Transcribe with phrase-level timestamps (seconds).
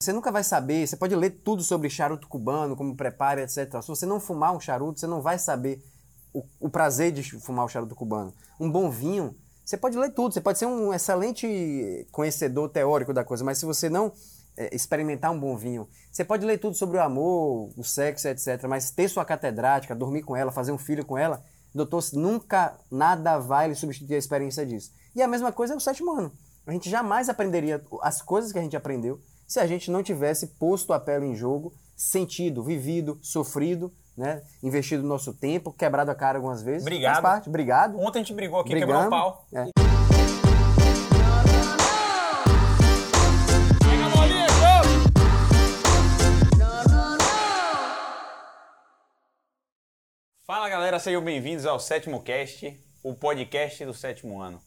[0.00, 3.82] Você nunca vai saber, você pode ler tudo sobre charuto cubano, como prepara, etc.
[3.82, 5.84] Se você não fumar um charuto, você não vai saber
[6.32, 8.32] o, o prazer de fumar o charuto cubano.
[8.60, 9.34] Um bom vinho,
[9.64, 13.66] você pode ler tudo, você pode ser um excelente conhecedor teórico da coisa, mas se
[13.66, 14.12] você não
[14.56, 18.68] é, experimentar um bom vinho, você pode ler tudo sobre o amor, o sexo, etc.
[18.68, 21.42] Mas ter sua catedrática, dormir com ela, fazer um filho com ela,
[21.74, 24.92] doutor, nunca nada vai substituir a experiência disso.
[25.16, 26.32] E a mesma coisa é o sétimo ano.
[26.64, 30.46] A gente jamais aprenderia as coisas que a gente aprendeu se a gente não tivesse
[30.46, 34.42] posto a pele em jogo, sentido, vivido, sofrido, né?
[34.62, 36.82] Investido nosso tempo, quebrado a cara algumas vezes.
[36.82, 37.14] Obrigado.
[37.14, 37.48] Faz parte.
[37.48, 37.98] Obrigado.
[37.98, 39.04] Ontem a gente brigou aqui, Brigando.
[39.04, 39.46] quebrou o pau.
[39.54, 39.68] É.
[50.46, 54.60] Fala galera, sejam bem-vindos ao Sétimo Cast, o podcast do sétimo ano.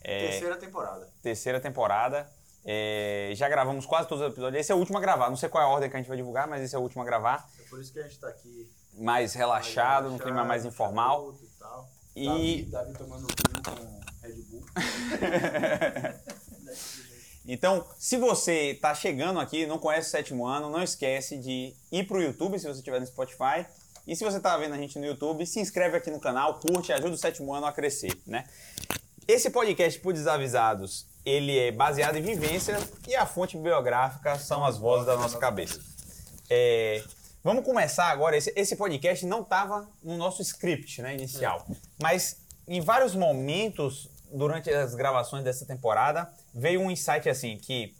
[0.00, 1.08] É, terceira temporada.
[1.22, 2.37] Terceira temporada.
[2.70, 4.60] É, já gravamos quase todos os episódios.
[4.60, 5.30] Esse é o último a gravar.
[5.30, 6.82] Não sei qual é a ordem que a gente vai divulgar, mas esse é o
[6.82, 7.48] último a gravar.
[7.58, 8.70] É por isso que a gente está aqui.
[8.92, 11.32] Mais relaxado, num clima mais informal.
[11.32, 11.88] E, tal.
[12.14, 12.62] e...
[12.64, 13.72] Davi, Davi tomando vinho com
[14.20, 14.66] Red Bull.
[17.48, 22.06] então, se você está chegando aqui, não conhece o sétimo ano, não esquece de ir
[22.06, 23.64] para o YouTube se você estiver no Spotify.
[24.06, 26.92] E se você está vendo a gente no YouTube, se inscreve aqui no canal, curte,
[26.92, 28.44] ajuda o sétimo ano a crescer, né?
[29.26, 34.78] Esse podcast por desavisados, ele é baseado em vivência e a fonte biográfica são as
[34.78, 35.80] vozes da nossa cabeça.
[36.48, 37.02] É,
[37.44, 38.36] vamos começar agora.
[38.36, 41.66] Esse, esse podcast não estava no nosso script né, inicial,
[42.00, 47.94] mas em vários momentos durante as gravações dessa temporada veio um insight assim que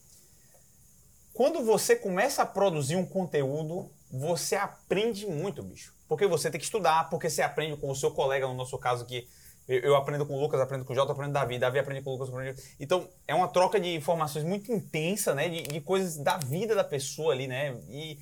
[1.38, 5.94] quando você começa a produzir um conteúdo, você aprende muito, bicho.
[6.08, 9.04] Porque você tem que estudar, porque você aprende com o seu colega, no nosso caso
[9.04, 9.28] aqui,
[9.68, 12.02] eu, aprendo com o Lucas, aprendo com o Jota, aprendo com o Davi, Davi aprende
[12.02, 12.60] com o Lucas, aprende...
[12.80, 15.46] Então, é uma troca de informações muito intensa, né?
[15.50, 17.76] De, de coisas da vida da pessoa ali, né?
[17.90, 18.18] E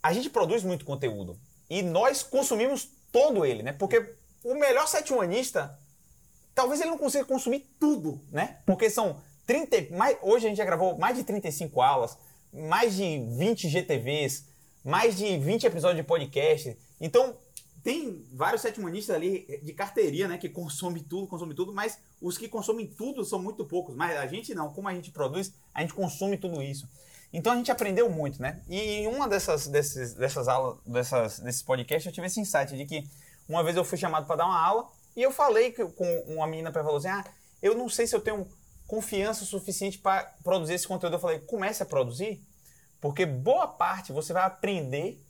[0.00, 1.36] a gente produz muito conteúdo.
[1.68, 3.72] E nós consumimos todo ele, né?
[3.72, 5.76] Porque o melhor setionista,
[6.54, 8.58] talvez ele não consiga consumir tudo, né?
[8.64, 9.96] Porque são 30...
[9.96, 12.16] Mais, hoje a gente já gravou mais de 35 aulas,
[12.52, 14.44] mais de 20 GTVs,
[14.84, 16.78] mais de 20 episódios de podcast.
[17.00, 17.36] Então,
[17.88, 22.46] tem vários setmanistas ali de carteirinha, né, que consome tudo, consome tudo, mas os que
[22.46, 23.96] consomem tudo são muito poucos.
[23.96, 26.86] Mas a gente não, como a gente produz, a gente consome tudo isso.
[27.32, 28.60] Então a gente aprendeu muito, né?
[28.68, 32.84] E em uma dessas, desses, dessas aulas, dessas, desses podcasts, eu tive esse insight de
[32.84, 33.08] que
[33.48, 36.70] uma vez eu fui chamado para dar uma aula e eu falei com uma menina
[36.70, 37.24] para falou assim: ah,
[37.62, 38.46] eu não sei se eu tenho
[38.86, 41.14] confiança suficiente para produzir esse conteúdo.
[41.14, 42.46] Eu falei: comece a produzir,
[43.00, 45.24] porque boa parte você vai aprender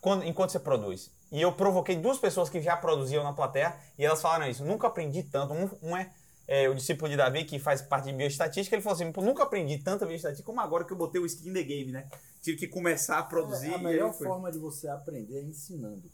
[0.00, 1.10] quando, enquanto você produz.
[1.30, 4.64] E eu provoquei duas pessoas que já produziam na plateia e elas falaram isso.
[4.64, 5.54] Nunca aprendi tanto.
[5.54, 6.10] Um, um é,
[6.48, 9.78] é, o discípulo de Davi, que faz parte de bioestatística, ele falou assim: nunca aprendi
[9.78, 12.08] tanta bioestatística como agora que eu botei o skin the game, né?
[12.42, 13.70] Tive que começar a produzir.
[13.70, 16.10] É, a melhor forma de você aprender é ensinando.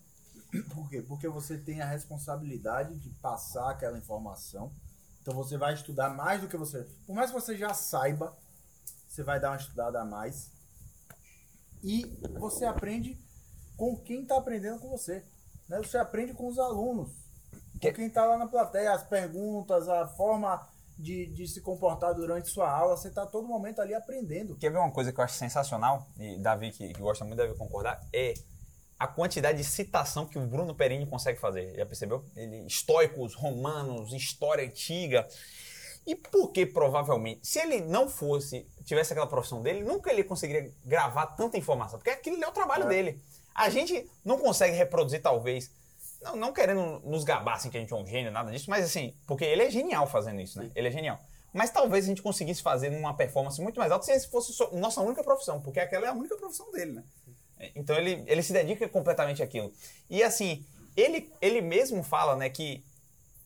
[0.75, 1.03] Por quê?
[1.03, 4.73] Porque você tem a responsabilidade de passar aquela informação.
[5.23, 6.87] Então você vai estudar mais do que você.
[7.07, 8.37] Por mais que você já saiba,
[9.09, 10.53] você vai dar uma estudada a mais.
[11.83, 12.05] E
[12.39, 13.19] você aprende
[13.77, 15.25] com quem está aprendendo com você.
[15.69, 15.79] Né?
[15.79, 17.11] Você aprende com os alunos,
[17.81, 20.67] com quem está lá na plateia, as perguntas, a forma
[20.99, 22.97] de, de se comportar durante sua aula.
[22.97, 24.57] Você está todo momento ali aprendendo.
[24.57, 27.55] Quer ver uma coisa que eu acho sensacional, e Davi, que, que gosta muito, deve
[27.55, 28.35] concordar, é
[28.99, 31.75] a quantidade de citação que o Bruno Perini consegue fazer.
[31.77, 32.25] Já percebeu?
[32.35, 35.27] Ele, estoicos, romanos, história antiga.
[36.07, 40.73] E por que provavelmente, se ele não fosse, tivesse aquela profissão dele, nunca ele conseguiria
[40.85, 42.89] gravar tanta informação, porque aquilo é o trabalho é.
[42.89, 43.23] dele.
[43.57, 45.71] A gente não consegue reproduzir, talvez,
[46.23, 48.85] não, não, querendo nos gabar assim que a gente é um gênio, nada disso, mas
[48.85, 50.71] assim, porque ele é genial fazendo isso, né?
[50.75, 51.19] Ele é genial.
[51.53, 55.01] Mas talvez a gente conseguisse fazer numa performance muito mais alta se esse fosse nossa
[55.01, 57.05] única profissão, porque aquela é a única profissão dele, né?
[57.75, 59.73] Então ele, ele se dedica completamente àquilo.
[60.11, 62.85] E assim, ele, ele mesmo fala, né, que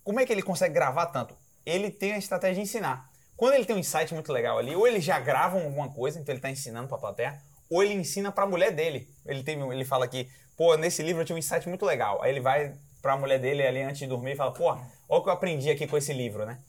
[0.03, 1.37] como é que ele consegue gravar tanto?
[1.65, 3.09] Ele tem a estratégia de ensinar.
[3.37, 6.33] Quando ele tem um insight muito legal ali, ou ele já grava alguma coisa, então
[6.33, 7.41] ele está ensinando para a plateia,
[7.71, 9.09] ou ele ensina para a mulher dele.
[9.25, 12.21] Ele, tem, ele fala aqui, pô, nesse livro eu tinha um insight muito legal.
[12.21, 14.83] Aí ele vai para a mulher dele ali antes de dormir e fala, pô, olha
[15.09, 16.61] o que eu aprendi aqui com esse livro, né?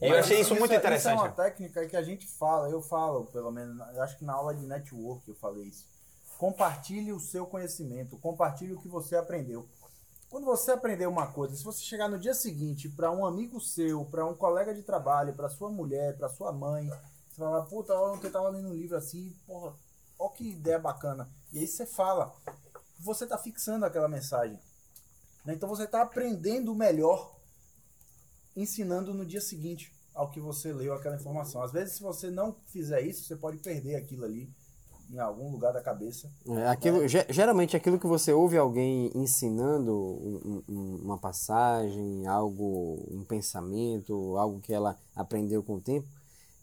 [0.00, 1.16] E eu achei isso, isso muito interessante.
[1.16, 4.34] Isso é uma técnica que a gente fala, eu falo, pelo menos, acho que na
[4.34, 5.86] aula de network eu falei isso.
[6.36, 9.68] Compartilhe o seu conhecimento, compartilhe o que você aprendeu.
[10.30, 14.04] Quando você aprender uma coisa, se você chegar no dia seguinte para um amigo seu,
[14.04, 16.88] para um colega de trabalho, para sua mulher, para sua mãe,
[17.28, 19.74] você vai falar, puta, ontem eu tava lendo um livro assim, porra,
[20.18, 21.28] Olha que ideia bacana.
[21.52, 22.34] E aí você fala.
[23.00, 24.58] Você está fixando aquela mensagem.
[25.44, 25.54] Né?
[25.54, 27.36] Então você está aprendendo melhor
[28.56, 29.92] ensinando no dia seguinte.
[30.14, 31.62] ao que você leu aquela informação.
[31.62, 34.50] Às vezes, se você não fizer isso, você pode perder aquilo ali
[35.12, 36.28] em algum lugar da cabeça.
[36.44, 42.98] É, aquilo, ge- Geralmente aquilo que você ouve alguém ensinando um- um- uma passagem, algo,
[43.08, 46.08] um pensamento, algo que ela aprendeu com o tempo,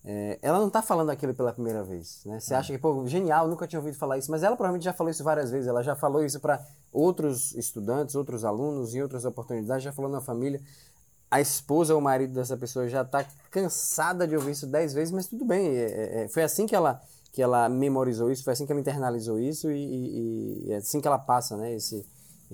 [0.07, 2.21] é, ela não está falando aquilo pela primeira vez.
[2.25, 2.39] Né?
[2.39, 5.09] Você acha que, pô, genial, nunca tinha ouvido falar isso, mas ela provavelmente já falou
[5.09, 9.83] isso várias vezes, ela já falou isso para outros estudantes, outros alunos, em outras oportunidades,
[9.83, 10.61] já falou na família.
[11.29, 15.11] A esposa ou o marido dessa pessoa já está cansada de ouvir isso dez vezes,
[15.11, 15.67] mas tudo bem.
[15.75, 18.79] é- é- é- foi assim que ela, que ela memorizou isso, foi assim que ela
[18.79, 22.05] internalizou isso e, e- e é assim que ela passa né, esse,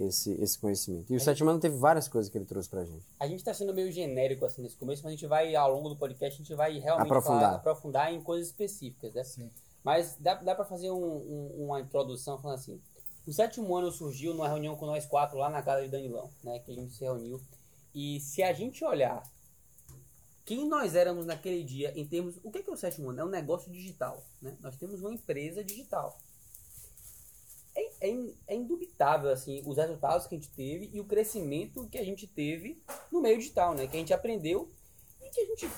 [0.06, 1.12] esse, esse conhecimento.
[1.12, 3.06] E o Sétimo Ano teve várias coisas que ele trouxe pra gente.
[3.20, 5.90] A gente está sendo meio genérico assim nesse começo, mas a gente vai, ao longo
[5.90, 7.42] do podcast, a gente vai realmente Aprofundar.
[7.42, 9.24] falar- aprofundar em coisas específicas, né?
[9.24, 9.50] Sim.
[9.84, 12.80] Mas dá, dá para fazer um- um- uma introdução falando assim.
[13.26, 16.60] O sétimo ano surgiu numa reunião com nós quatro lá na casa de Danilão, né?
[16.60, 17.40] Que a gente se reuniu.
[17.94, 19.22] E se a gente olhar
[20.46, 22.36] quem nós éramos naquele dia em termos.
[22.44, 23.20] O que é, que é o sétimo ano?
[23.22, 24.56] É um negócio digital, né?
[24.62, 26.18] Nós temos uma empresa digital.
[28.02, 32.00] É, in- é indubitável, assim, os resultados que a gente teve e o crescimento que
[32.00, 32.82] a gente teve
[33.12, 33.88] no meio digital, né?
[33.88, 34.70] Que a gente aprendeu
[35.22, 35.70] e que a gente.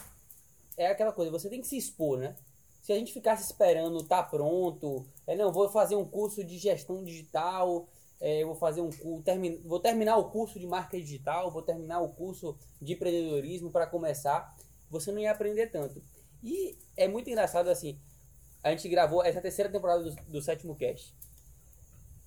[0.77, 2.35] É aquela coisa, você tem que se expor, né?
[2.81, 7.03] Se a gente ficasse esperando tá pronto, é, não, vou fazer um curso de gestão
[7.03, 7.87] digital,
[8.19, 12.09] é, vou fazer um termi vou terminar o curso de marca digital, vou terminar o
[12.09, 14.55] curso de empreendedorismo para começar,
[14.89, 16.01] você não ia aprender tanto.
[16.43, 17.99] E é muito engraçado assim,
[18.63, 21.13] a gente gravou essa terceira temporada do, do sétimo cast.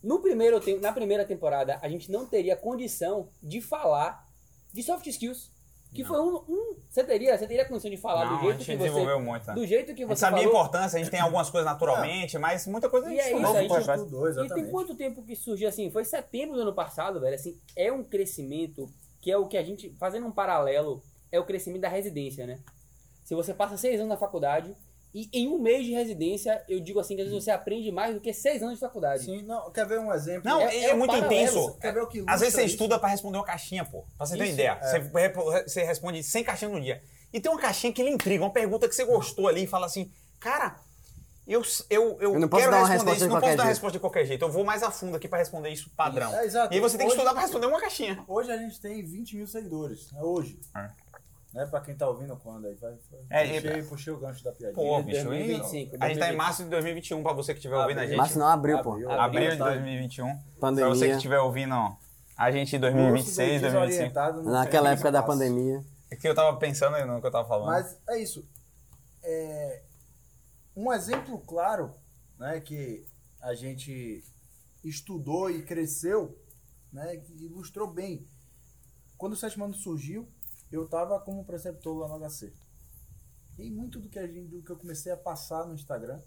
[0.06, 4.24] No primeiro, tem- na primeira temporada, a gente não teria condição de falar
[4.72, 5.50] de soft skills.
[5.92, 8.58] Que foi um, um- Você teria, você teria condição de falar Não, do a jeito
[8.58, 8.76] gente que você.
[8.84, 9.54] desenvolveu muito, né?
[9.54, 12.38] Do jeito que A gente você sabia a importância, a gente tem algumas coisas naturalmente,
[12.38, 13.90] mas muita coisa a gente E é isso, a gente.
[13.90, 15.90] Estudou, E tem quanto tempo que surgiu assim?
[15.90, 17.34] Foi setembro do ano passado, velho.
[17.34, 18.88] Assim, é um crescimento
[19.20, 22.60] que é o que a gente, fazendo um paralelo, é o crescimento da residência, né?
[23.24, 24.76] Se você passa seis anos na faculdade
[25.18, 28.14] e em um mês de residência, eu digo assim que às vezes você aprende mais
[28.14, 29.24] do que seis anos de faculdade.
[29.24, 30.42] Sim, não, quer ver um exemplo?
[30.44, 31.32] Não, É- é, é muito paralelo.
[31.34, 31.78] intenso.
[31.80, 32.74] Quer ver o que Às vezes você isso?
[32.74, 34.04] estuda pra responder uma caixinha, pô.
[34.18, 34.78] Pra você ter uma Isso, ideia.
[34.82, 35.00] é.
[35.00, 37.02] Você, você responde 100 caixinhas no dia.
[37.32, 39.86] E tem uma caixinha que lhe intriga, uma pergunta que você gostou ali e fala
[39.86, 40.76] assim, cara,
[41.46, 43.40] eu, eu, eu, Eu não posso quero dar uma responder resposta isso, de não posso
[43.40, 43.68] qualquer dar jeito.
[43.74, 44.44] resposta de qualquer jeito.
[44.44, 46.34] Eu vou mais a fundo aqui pra responder isso padrão.
[46.34, 46.72] É, exato.
[46.72, 48.24] E aí você tem que Hoje- estudar pra responder uma caixinha.
[48.26, 50.20] Hoje a gente tem 20 mil seguidores, né?
[50.22, 50.58] Hoje.
[50.76, 50.90] É.
[51.52, 51.64] Né?
[51.66, 52.74] Pra quem tá ouvindo quando aí.
[52.74, 54.74] Vai, vai- É, puxei, e- puxei o gancho da piadinha.
[54.74, 57.76] Pô, bicho, 2025, e- a gente tá em março de 2021 pra você que estiver
[57.76, 58.08] ouvindo a Abril.
[58.16, 58.18] gente.
[58.18, 58.92] Mas não abriu, pô.
[58.92, 59.10] Abril.
[59.10, 60.36] Abril de Tá- 2021.
[60.60, 60.86] Pandemia.
[60.90, 61.74] Pra você que estiver ouvindo,
[62.36, 63.86] a gente em 2026, 2025.
[64.02, 65.82] desorientado, não Naquela época da pandemia.
[66.10, 67.66] É que eu tava pensando no que eu tava falando.
[67.68, 68.46] Mas é isso.
[69.24, 69.82] É,
[70.76, 71.92] um exemplo claro,
[72.38, 73.04] né, que
[73.40, 74.22] a gente
[74.84, 76.38] estudou e cresceu,
[76.92, 78.26] né, que ilustrou bem.
[79.16, 80.28] Quando o sétimo ano surgiu,
[80.70, 82.52] eu estava como preceptor lá no HC.
[83.58, 86.20] E muito do que, a gente, do que eu comecei a passar no Instagram.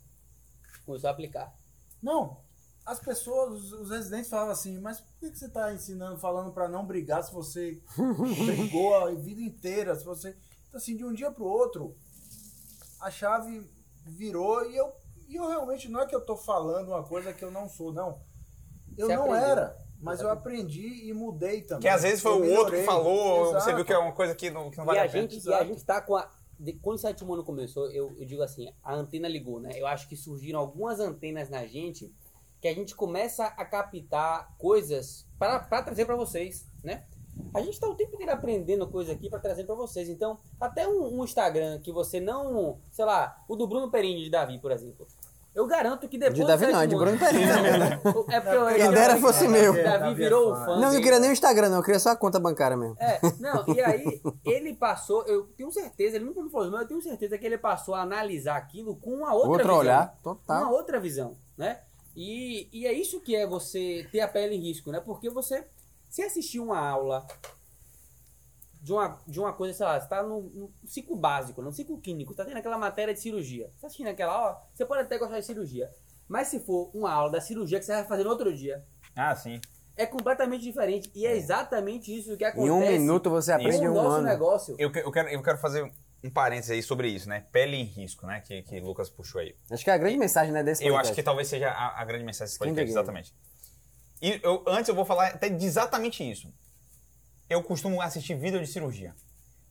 [0.85, 1.55] Começou a aplicar.
[2.01, 2.41] Não,
[2.85, 6.51] as pessoas, os, os residentes falavam assim, mas por que, que você está ensinando, falando
[6.51, 7.81] para não brigar se você
[8.45, 9.95] brigou a vida inteira?
[9.95, 10.35] Se você.
[10.67, 11.95] Então, assim, de um dia para o outro,
[12.99, 13.69] a chave
[14.05, 14.91] virou e eu,
[15.27, 17.93] e eu realmente não é que eu tô falando uma coisa que eu não sou,
[17.93, 18.21] não.
[18.97, 19.47] Eu Você não aprendeu.
[19.47, 21.81] era, mas eu aprendi e mudei também.
[21.81, 23.75] Que às vezes foi Eu o outro que falou, você Exato.
[23.75, 25.27] viu que é uma coisa que não, que não E vale a, a pena.
[25.29, 26.29] gente, e a gente tá com a.
[26.59, 29.71] de- quando o sétimo ano começou, eu, eu digo assim, a antena ligou, né?
[29.75, 32.13] Eu acho que surgiram algumas antenas na gente
[32.61, 37.05] que a gente começa a captar coisas para trazer para vocês, né?
[37.53, 40.09] A gente tá o tempo inteiro aprendendo coisa aqui para trazer para vocês.
[40.09, 42.79] Então, até um, um Instagram que você não.
[42.91, 45.07] Sei lá, o do Bruno Perini de Davi, por exemplo.
[45.53, 46.35] Eu garanto que depois.
[46.35, 47.99] De do Davi não, é de Bruno também, né?
[48.29, 49.73] É porque eu- Quem dera fosse meu.
[49.73, 50.65] Davi é virou fã.
[50.65, 50.79] fã.
[50.79, 51.77] Não, eu queria nem o Instagram, não.
[51.77, 52.95] Eu queria só a conta bancária mesmo.
[52.99, 56.81] É, não, e aí ele passou, eu tenho certeza, ele nunca me falou, isso, mas
[56.83, 59.77] eu tenho certeza que ele passou a analisar aquilo com uma outra Outro visão.
[59.79, 60.71] olhar, Uma total.
[60.71, 61.79] outra visão, né?
[62.15, 64.99] E, e é isso que é você ter a pele em risco, né?
[64.99, 65.65] Porque você,
[66.09, 67.25] se assistir uma aula
[68.81, 71.97] de uma, de uma coisa, sei lá, você tá no, no ciclo básico, no ciclo
[71.99, 73.69] clínico, tá tendo aquela matéria de cirurgia.
[73.75, 75.89] Você tá assistindo aquela aula, você pode até gostar de cirurgia.
[76.27, 79.35] Mas se for uma aula da cirurgia que você vai fazer no outro dia, Ah,
[79.35, 79.59] sim.
[79.97, 81.11] é completamente diferente.
[81.13, 84.27] E é exatamente isso que acontece Em um minuto você aprende um nosso ano.
[84.27, 84.75] negócio.
[84.79, 85.91] Eu, eu quero, eu quero fazer
[86.23, 87.45] um parênteses aí sobre isso, né?
[87.51, 88.41] Pele em risco, né?
[88.41, 89.55] Que, que o Lucas puxou aí.
[89.71, 91.09] Acho que é a grande mensagem né, desse Eu podcast.
[91.11, 93.33] acho que talvez seja a, a grande mensagem desse podcast, exatamente.
[94.21, 96.53] E eu, antes eu vou falar até de exatamente isso.
[97.49, 99.15] Eu costumo assistir vídeo de cirurgia.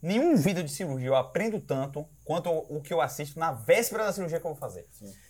[0.03, 4.13] Nenhum vídeo de cirurgia eu aprendo tanto quanto o que eu assisto na véspera da
[4.13, 4.87] cirurgia que eu vou fazer.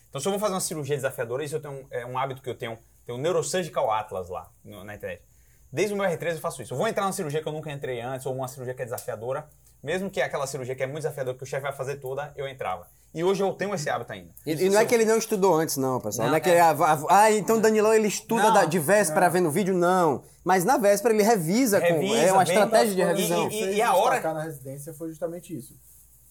[0.08, 2.48] Então, se eu vou fazer uma cirurgia desafiadora, isso eu tenho, é um hábito que
[2.48, 2.78] eu tenho.
[3.04, 5.22] Tem o Neurosurgical Atlas lá no- na internet.
[5.70, 6.72] Desde o meu R3 eu faço isso.
[6.72, 8.84] Eu vou entrar numa cirurgia que eu nunca entrei antes, ou uma cirurgia que é
[8.84, 9.48] desafiadora.
[9.80, 12.48] mesmo que aquela cirurgia que é muito desafiadora, que o chefe vai fazer toda, eu
[12.48, 12.88] entrava.
[13.14, 14.30] E hoje eu tenho esse hábito ainda.
[14.44, 16.26] E, e não é que ele não estudou antes, não, pessoal.
[16.26, 16.52] Não, Não, é que é.
[16.52, 20.22] ele, ah, ah, ah, então Danilão ele estuda Não, da- de véspera vendo vídeo, não.
[20.44, 23.48] Mas na véspera ele revisa, com, Revisa, é uma estratégia de e- revisão.
[23.48, 25.74] e- fez a hora- na residência foi justamente isso.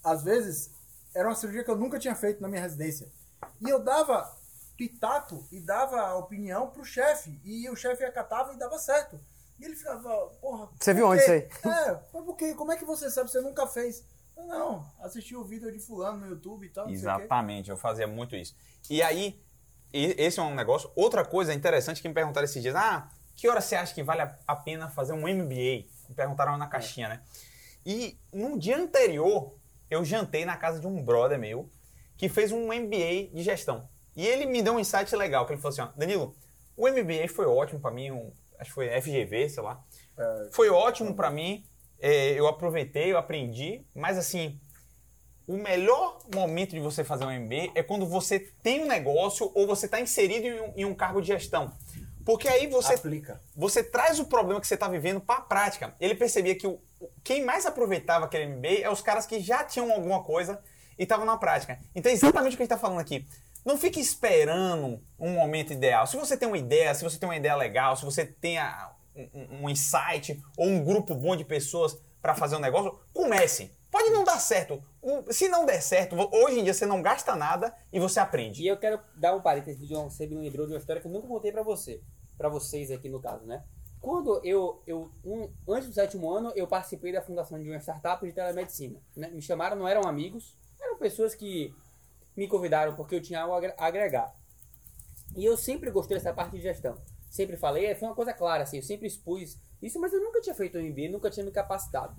[0.03, 0.69] Às vezes,
[1.15, 3.07] era uma cirurgia que eu nunca tinha feito na minha residência.
[3.59, 4.31] E eu dava
[4.77, 7.39] pitaco e dava opinião pro chefe.
[7.43, 9.19] E o chefe acatava e dava certo.
[9.59, 10.69] E ele ficava, porra.
[10.79, 11.31] Você viu onde isso
[11.67, 12.53] É, mas por quê?
[12.53, 13.31] Como é que você sabe?
[13.31, 14.03] Você nunca fez.
[14.45, 16.89] Não, assisti o vídeo de fulano no YouTube e tal.
[16.89, 18.55] Exatamente, eu fazia muito isso.
[18.89, 19.41] E aí,
[19.91, 20.91] esse é um negócio.
[20.95, 24.21] Outra coisa interessante que me perguntaram esses dias: ah, que hora você acha que vale
[24.47, 25.85] a- pena fazer um MBA?
[26.09, 27.21] Me perguntaram na caixinha, né?
[27.85, 29.53] E no dia anterior,
[29.89, 31.69] eu jantei na casa de um brother meu
[32.17, 33.87] que fez um MBA de gestão.
[34.15, 36.35] E ele me deu um insight legal, que ele falou assim, ó, Danilo,
[36.75, 39.83] o MBA foi ótimo pra mim, um- acho que foi FGV, sei lá.
[40.17, 41.63] É, Foi ótimo pra mim,
[41.99, 44.59] é, eu aproveitei, eu aprendi, mas assim,
[45.47, 49.65] o melhor momento de você fazer um MBA é quando você tem um negócio ou
[49.65, 51.71] você está inserido em um, em um cargo de gestão.
[52.25, 53.39] Porque aí você aplica.
[53.55, 55.95] você traz o problema que você está vivendo para a prática.
[55.97, 56.77] Ele percebia que o,
[57.23, 60.61] quem mais aproveitava aquele MBA é os caras que já tinham alguma coisa
[60.99, 61.79] e estavam na prática.
[61.95, 63.25] Então é exatamente o que a gente está falando aqui.
[63.63, 66.05] Não fique esperando um momento ideal.
[66.05, 68.91] Se você tem uma ideia, se você tem uma ideia legal, se você tem a-
[69.33, 73.75] um, um insight ou um grupo bom de pessoas para fazer um negócio, comece.
[73.89, 74.83] Pode não dar certo.
[75.29, 78.61] Se não der certo, hoje em dia você não gasta nada e você aprende.
[78.61, 81.11] E eu quero dar um parênteses um, você me lembrou de uma história que eu
[81.11, 82.01] nunca contei pra você,
[82.37, 83.63] Pra vocês aqui no caso, né?
[83.99, 88.23] Quando eu, eu um, antes do sétimo ano, eu participei da fundação de uma startup
[88.25, 88.99] de telemedicina.
[89.15, 89.29] né?
[89.29, 91.73] Me chamaram, não eram amigos, eram pessoas que
[92.35, 94.35] me convidaram porque eu tinha algo a agregar.
[95.35, 96.95] E eu sempre gostei dessa parte de gestão.
[97.29, 100.55] Sempre falei, foi uma coisa clara, assim, eu sempre expus isso, mas eu nunca tinha
[100.55, 102.15] feito MBA, nunca tinha me capacitado.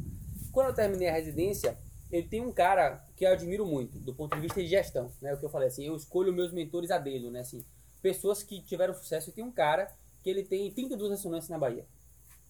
[0.53, 1.77] Quando eu terminei a residência,
[2.11, 5.35] eu tenho um cara que eu admiro muito, do ponto de vista de gestão, né?
[5.35, 7.41] O que eu falei assim, eu escolho meus mentores a dedo, né?
[7.41, 7.65] Assim,
[8.01, 9.31] pessoas que tiveram sucesso.
[9.31, 11.87] E tem um cara que ele tem 32 ressonâncias na Bahia.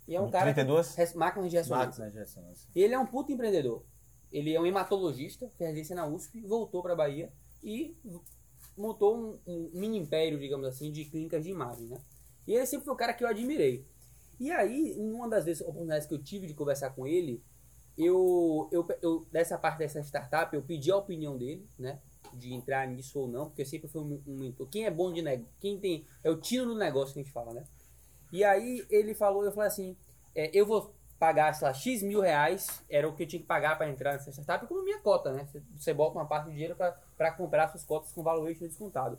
[0.06, 0.44] E é um cara...
[0.52, 0.94] 32?
[0.94, 1.88] Res- Máquinas de ressonância.
[2.04, 2.68] Máquina de ressonância.
[2.74, 3.84] Ele é um puto empreendedor.
[4.30, 7.96] Ele é um hematologista, fez residência na USP, voltou para Bahia e
[8.76, 11.98] montou um, um mini império, digamos assim, de clínicas de imagem, né?
[12.48, 13.86] E ele sempre foi o cara que eu admirei.
[14.40, 17.44] E aí, em uma das vezes, oportunidades que eu tive de conversar com ele,
[17.96, 22.00] eu, eu, eu dessa parte dessa startup, eu pedi a opinião dele, né?
[22.32, 24.66] De entrar nisso ou não, porque eu sempre fui um, um mentor.
[24.68, 27.32] Quem é bom de negócio, quem tem, é o tiro do negócio que a gente
[27.32, 27.64] fala, né?
[28.32, 29.94] E aí ele falou, eu falei assim,
[30.34, 33.46] é, eu vou pagar, sei lá, X mil reais, era o que eu tinha que
[33.46, 35.44] pagar para entrar nessa startup, como minha cota, né?
[35.44, 39.18] Você, você bota uma parte do dinheiro para comprar suas cotas com valuation descontado.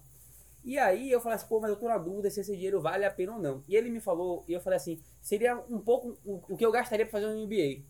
[0.63, 3.05] E aí eu falei assim, pô, mas eu tô na dúvida se esse dinheiro vale
[3.05, 3.63] a pena ou não.
[3.67, 6.71] E ele me falou, e eu falei assim, seria um pouco o, o que eu
[6.71, 7.85] gastaria para fazer um MBA.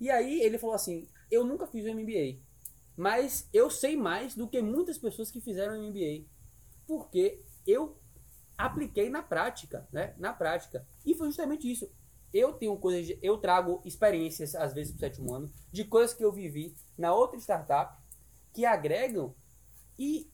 [0.00, 2.40] E aí ele falou assim, eu nunca fiz um MBA,
[2.96, 6.26] mas eu sei mais do que muitas pessoas que fizeram um MBA.
[6.86, 7.96] Porque eu
[8.56, 10.14] apliquei na prática, né?
[10.18, 10.86] Na prática.
[11.04, 11.90] E foi justamente isso.
[12.32, 16.24] Eu tenho coisas, de- eu trago experiências, às vezes, pro sétimo ano, de coisas que
[16.24, 17.96] eu vivi na outra startup
[18.52, 19.34] que agregam
[19.98, 20.30] e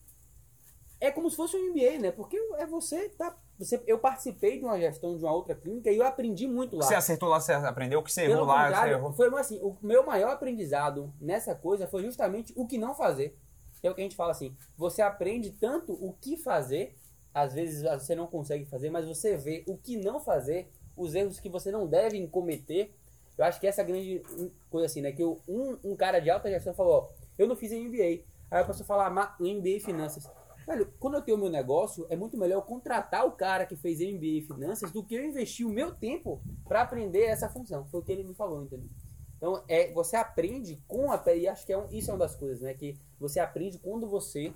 [1.01, 2.11] é como se fosse um MBA, né?
[2.11, 3.35] Porque é você tá.
[3.59, 6.83] Você, eu participei de uma gestão de uma outra clínica e eu aprendi muito lá.
[6.83, 9.13] Você acertou lá, você aprendeu o que você errou lá, você errou.
[9.13, 13.37] foi assim, o meu maior aprendizado nessa coisa foi justamente o que não fazer.
[13.83, 16.95] É o que a gente fala assim, você aprende tanto o que fazer,
[17.33, 21.39] às vezes você não consegue fazer, mas você vê o que não fazer, os erros
[21.39, 22.93] que você não deve cometer.
[23.37, 24.21] Eu acho que essa é a grande
[24.69, 25.11] coisa assim, né?
[25.11, 27.07] Que o- um, um cara de alta gestão falou, ó,
[27.39, 28.23] eu não fiz MBA.
[28.51, 30.29] Aí a pessoa fala, "Ma- MBA em finanças.
[30.65, 33.99] Velho, quando eu tenho meu negócio, é muito melhor eu contratar o cara que fez
[33.99, 37.85] MBA em finanças do que eu investir o meu tempo para aprender essa função.
[37.85, 38.89] Foi o que ele me falou, entendeu?
[39.37, 42.35] Então, é, você aprende com a e acho que é um, isso é uma das
[42.35, 42.75] coisas, né?
[42.75, 44.53] Que você aprende quando você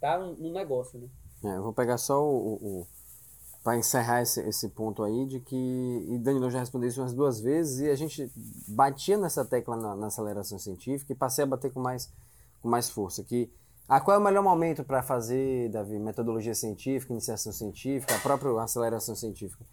[0.00, 1.08] tá no, no negócio, né?
[1.44, 2.86] É, eu vou pegar só o, o, o
[3.62, 7.40] para encerrar esse, esse ponto aí de que e Danilo já respondeu isso umas duas
[7.40, 8.30] vezes e a gente
[8.66, 12.10] batia nessa tecla na, na aceleração científica e passei a bater com mais
[12.62, 13.50] com mais força que
[13.88, 18.50] ah, qual é o melhor momento para fazer, Davi, metodologia científica, iniciação científica, a própria
[18.62, 19.64] aceleração científica?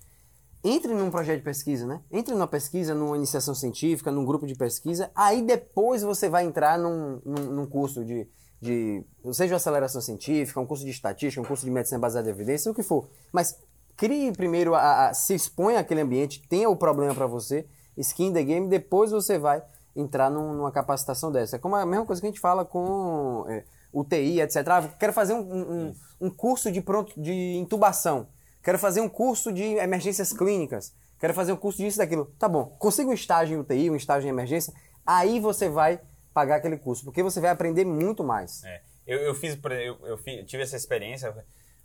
[0.63, 2.01] Entre num projeto de pesquisa, né?
[2.11, 6.79] Entre numa pesquisa, numa iniciação científica, num grupo de pesquisa, aí depois você vai entrar
[6.79, 8.27] num, num, num curso de,
[8.59, 12.71] de, seja aceleração científica, um curso de estatística, um curso de medicina baseada em evidência,
[12.71, 13.07] o que for.
[13.31, 13.59] Mas
[13.95, 17.67] crie primeiro, a, a- se expõe àquele ambiente, tenha o problema para você,
[17.97, 19.63] skin the game, depois você vai
[19.95, 21.57] entrar num- numa capacitação dessa.
[21.57, 23.63] É como a mesma coisa que a gente fala com é,
[23.99, 24.67] UTI, etc.
[24.67, 25.39] Ah, quero fazer um,
[25.87, 28.27] um, um curso de, pronto, de intubação.
[28.63, 30.93] Quero fazer um curso de emergências clínicas.
[31.19, 32.25] Quero fazer um curso disso e daquilo.
[32.37, 32.65] Tá bom.
[32.79, 34.73] Consiga um estágio em UTI, um estágio em emergência.
[35.05, 36.01] aí você vai
[36.33, 38.63] pagar aquele curso, porque você vai aprender muito mais.
[38.63, 38.81] É.
[39.07, 41.33] Eu, eu fiz, eu, eu fi- tive essa experiência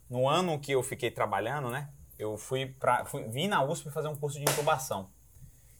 [0.08, 1.88] no ano que eu fiquei trabalhando, né?
[2.18, 5.10] Eu fui para vim na USP fazer um curso de intubação.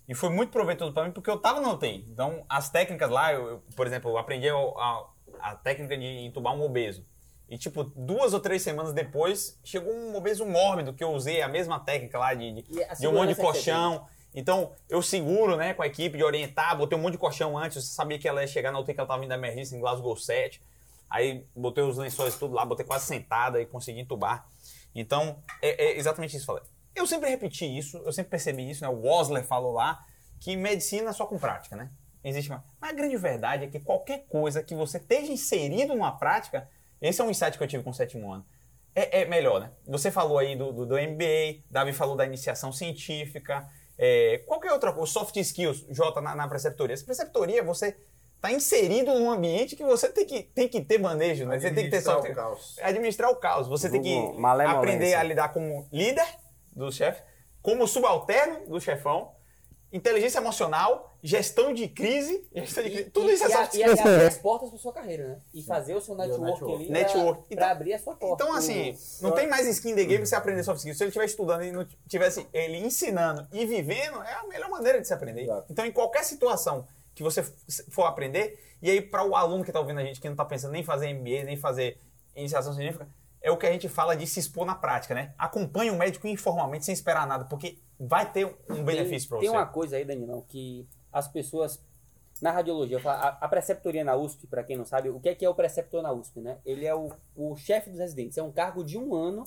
[0.09, 2.07] E foi muito proveitoso para mim porque eu estava na UTI.
[2.11, 5.05] Então, as técnicas lá, eu, eu, por exemplo, eu aprendi a, a,
[5.43, 7.05] a técnica de entubar um obeso.
[7.49, 11.49] E, tipo, duas ou três semanas depois, chegou um obeso mórbido que eu usei a
[11.49, 14.07] mesma técnica lá de, de, de um monte de você colchão.
[14.33, 17.77] Então, eu seguro, né, com a equipe de orientar, botei um monte de colchão antes,
[17.77, 19.81] eu sabia que ela ia chegar na UTI que ela estava vindo da emergência em
[19.81, 20.63] Glasgow 7.
[21.11, 24.47] Aí botei os lençóis tudo lá, botei quase sentada e consegui entubar.
[24.95, 26.71] Então, é, é exatamente isso que eu falei.
[26.95, 28.89] Eu sempre repeti isso, eu sempre percebi isso, né?
[28.89, 30.05] O Wosler falou lá
[30.39, 31.91] que medicina é só com prática, né?
[32.23, 32.65] Existe uma...
[32.81, 36.69] Mas a grande verdade é que qualquer coisa que você esteja inserido numa prática,
[37.01, 38.45] esse é um insight que eu tive com o sétimo ano,
[38.95, 39.71] é, é melhor, né?
[39.87, 44.93] Você falou aí do, do, do MBA, Davi falou da iniciação científica, é, qualquer outra
[44.93, 46.95] coisa, soft skills, Jota, na, na preceptoria.
[46.95, 47.97] Essa preceptoria, você
[48.37, 51.59] está inserido num ambiente que você tem que, tem que ter manejo, né?
[51.59, 52.79] Você tem que ter Administrar soft o caos.
[52.81, 53.69] administrar o caos.
[53.69, 54.19] Você tem que
[54.67, 56.27] aprender a lidar como líder
[56.73, 57.23] do chefe,
[57.61, 59.33] como subalterno do chefão,
[59.93, 63.11] inteligência emocional, gestão de crise, gestão de crise.
[63.11, 64.01] tudo isso é e, a- soft e skills.
[64.07, 65.41] abrir as portas para sua carreira, né?
[65.53, 66.75] E fazer o seu network, network.
[66.85, 67.43] ali Network.
[67.43, 68.45] para Então- abrir a sua porta.
[68.45, 70.97] Então, assim, não tem mais skin the game você aprender soft skills.
[70.99, 75.01] Se ele estiver estudando e não tivesse ele ensinando e vivendo, é a melhor maneira
[75.01, 75.43] de se aprender.
[75.43, 75.67] Exato.
[75.71, 77.43] Então, em qualquer situação que você
[77.91, 80.45] for aprender, e aí para o aluno que está ouvindo a gente, que não está
[80.45, 81.99] pensando nem em fazer MBA, nem fazer
[82.35, 83.09] iniciação científica,
[83.43, 85.35] é o que a gente fala de se expor na prática, né?
[85.37, 89.47] Acompanhe o médico informalmente sem esperar nada, porque vai ter um benefício para você.
[89.47, 91.85] Tem uma coisa aí, Danilão, que as pessoas
[92.41, 95.45] na radiologia, a, a preceptoria na USP, para quem não sabe, o que é que
[95.45, 96.59] é o preceptor na USP, né?
[96.65, 98.39] Ele é o, o chefe dos residentes.
[98.39, 99.45] É um cargo de um ano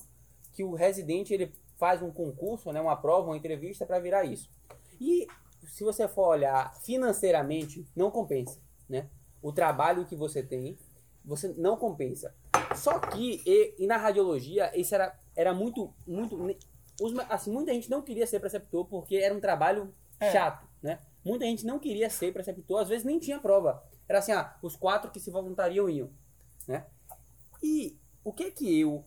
[0.53, 4.47] que o residente ele faz um concurso, né, uma prova, uma entrevista para virar isso.
[5.01, 5.27] E
[5.63, 9.09] se você for olhar financeiramente, não compensa, né?
[9.41, 10.77] O trabalho que você tem,
[11.25, 12.35] você não compensa.
[12.75, 16.37] Só que e, e na radiologia isso era, era muito muito
[17.01, 20.31] os, assim, muita gente não queria ser preceptor porque era um trabalho É.
[20.31, 20.99] chato, né?
[21.23, 23.83] Muita gente não queria ser preceptor, às vezes nem tinha prova.
[24.07, 26.09] Era assim, ah, os quatro que se voluntariam iam,
[26.67, 26.85] né?
[27.61, 29.05] E o que é que eu,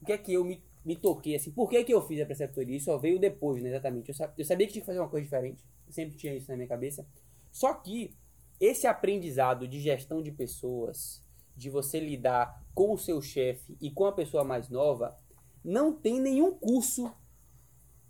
[0.00, 1.50] o que é que eu me, me toquei assim?
[1.50, 2.76] Por que que eu fiz a preceptoria?
[2.76, 4.10] Isso só veio depois, né, exatamente.
[4.10, 5.64] Eu, eu sabia que tinha que fazer uma coisa diferente.
[5.86, 7.06] Eu sempre tinha isso na minha cabeça.
[7.50, 8.14] Só que
[8.60, 11.24] esse aprendizado de gestão de pessoas,
[11.56, 15.18] de você lidar com o seu chefe e com a pessoa mais nova,
[15.64, 17.10] não tem nenhum curso,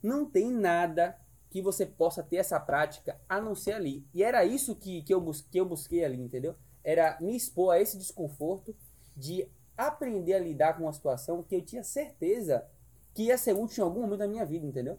[0.05, 4.07] não tem nada que você possa ter essa prática a não ser ali.
[4.13, 6.55] E era isso que, que, eu, bus que eu busquei ali, entendeu?
[6.83, 8.77] Era me expor a esse desconforto
[9.17, 12.67] de aprender a lidar com uma situação que eu tinha certeza
[13.15, 14.99] que ia ser útil em algum momento da minha vida, entendeu?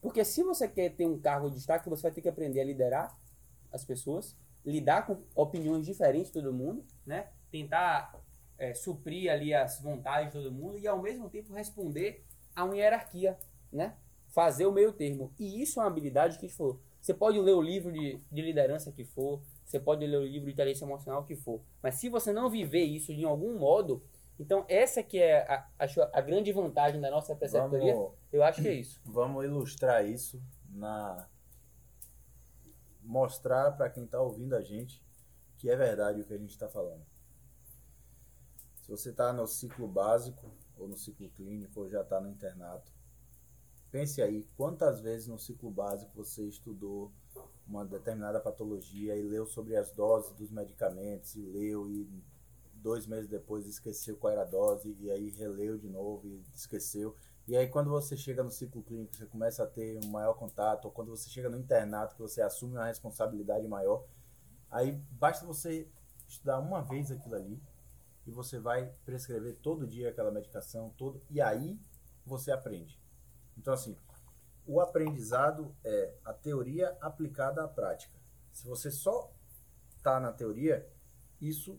[0.00, 2.64] Porque se você quer ter um cargo de destaque, você vai ter que aprender a
[2.64, 3.18] liderar
[3.72, 7.28] as pessoas, lidar com opiniões diferentes de todo mundo, né?
[7.50, 8.18] Tentar
[8.56, 12.76] é, suprir ali as vontades de todo mundo e ao mesmo tempo responder a uma
[12.76, 13.36] hierarquia,
[13.72, 13.96] né?
[14.28, 15.32] Fazer o meio termo.
[15.38, 16.80] E isso é uma habilidade que a gente falou.
[17.00, 20.46] Você pode ler o livro de, de liderança que for, você pode ler o livro
[20.46, 24.02] de inteligência emocional que for, mas se você não viver isso de algum modo,
[24.40, 28.60] então essa que é a, acho a grande vantagem da nossa preceptoria, Vamos, eu acho
[28.60, 29.00] que é isso.
[29.04, 31.28] vamos ilustrar isso na
[33.00, 35.00] mostrar para quem está ouvindo a gente
[35.58, 37.06] que é verdade o que a gente está falando.
[38.82, 42.92] Se você está no ciclo básico ou no ciclo clínico ou já está no internato,
[43.96, 47.10] pense aí quantas vezes no ciclo básico você estudou
[47.66, 52.06] uma determinada patologia e leu sobre as doses dos medicamentos e leu e
[52.74, 57.16] dois meses depois esqueceu qual era a dose e aí releu de novo e esqueceu.
[57.48, 60.84] E aí quando você chega no ciclo clínico, você começa a ter um maior contato,
[60.84, 64.04] ou quando você chega no internato, que você assume uma responsabilidade maior,
[64.70, 65.88] aí basta você
[66.28, 67.62] estudar uma vez aquilo ali
[68.26, 71.80] e você vai prescrever todo dia aquela medicação, todo, e aí
[72.26, 73.05] você aprende.
[73.56, 73.96] Então assim,
[74.66, 78.16] o aprendizado é a teoria aplicada à prática.
[78.52, 79.32] Se você só
[79.96, 80.88] está na teoria,
[81.40, 81.78] isso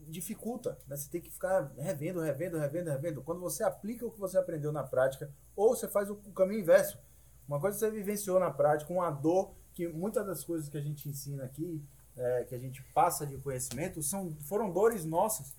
[0.00, 0.96] dificulta, né?
[0.96, 3.22] Você tem que ficar revendo, revendo, revendo, revendo.
[3.22, 6.98] Quando você aplica o que você aprendeu na prática, ou você faz o caminho inverso.
[7.46, 10.80] Uma coisa que você vivenciou na prática, uma dor, que muitas das coisas que a
[10.80, 11.84] gente ensina aqui,
[12.16, 15.56] é, que a gente passa de conhecimento, são, foram dores nossas.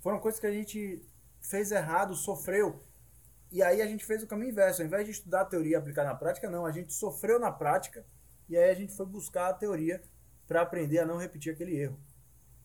[0.00, 1.04] Foram coisas que a gente
[1.40, 2.82] fez errado, sofreu.
[3.52, 4.80] E aí a gente fez o caminho inverso.
[4.80, 6.64] Ao invés de estudar a teoria e aplicar na prática, não.
[6.64, 8.04] A gente sofreu na prática
[8.48, 10.00] e aí a gente foi buscar a teoria
[10.46, 11.98] para aprender a não repetir aquele erro.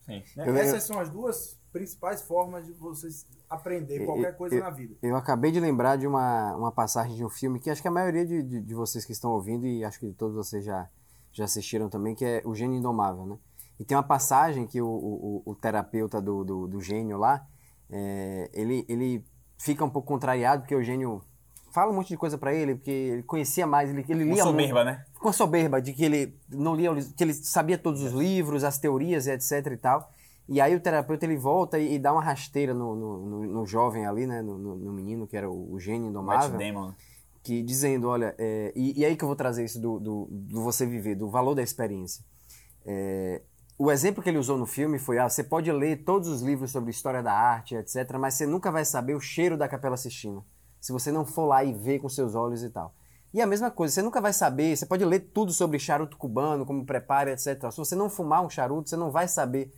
[0.06, 0.24] Sim.
[0.38, 0.48] né?
[0.48, 4.96] Eu- Essas são as duas principais formas de vocês aprender qualquer coisa eu- na vida.
[5.02, 7.92] Eu acabei de lembrar de uma, uma passagem de um filme que acho que a
[7.92, 10.88] maioria de, de, de vocês que estão ouvindo, e acho que todos vocês já,
[11.32, 13.38] já assistiram também, que é O Gênio Indomável, né?
[13.80, 17.46] E tem uma passagem que o, o, o terapeuta do, do, do gênio lá,
[17.90, 19.26] é, ele, ele
[19.58, 21.22] fica um pouco contrariado, porque o gênio
[21.72, 24.26] fala um monte de coisa pra ele, porque ele conhecia mais, ele, ele Com lia
[24.26, 25.06] muito soberba, né?
[25.20, 28.78] com a soberba de que ele não lia, que ele sabia todos os livros, as
[28.78, 30.10] teorias etc e tal.
[30.48, 33.66] E aí o terapeuta ele volta e, e dá uma rasteira no, no, no- no
[33.66, 36.52] jovem ali, né, no, no- no menino que era o, o gênio indomável,
[37.44, 40.62] que dizendo, olha, é, e, e aí que eu vou trazer isso do, do, do
[40.64, 42.24] você viver, do valor da experiência.
[42.86, 43.42] É,
[43.78, 46.72] o exemplo que ele usou no filme foi, ah, você pode ler todos os livros
[46.72, 50.42] sobre história da arte, etc, mas você nunca vai saber o cheiro da Capela Sistina,
[50.80, 52.94] se você não for lá e ver com seus olhos e tal.
[53.34, 56.66] E a mesma coisa, você nunca vai saber, você pode ler tudo sobre charuto cubano,
[56.66, 57.70] como prepara, etc.
[57.70, 59.74] Se você não fumar um charuto, você não vai saber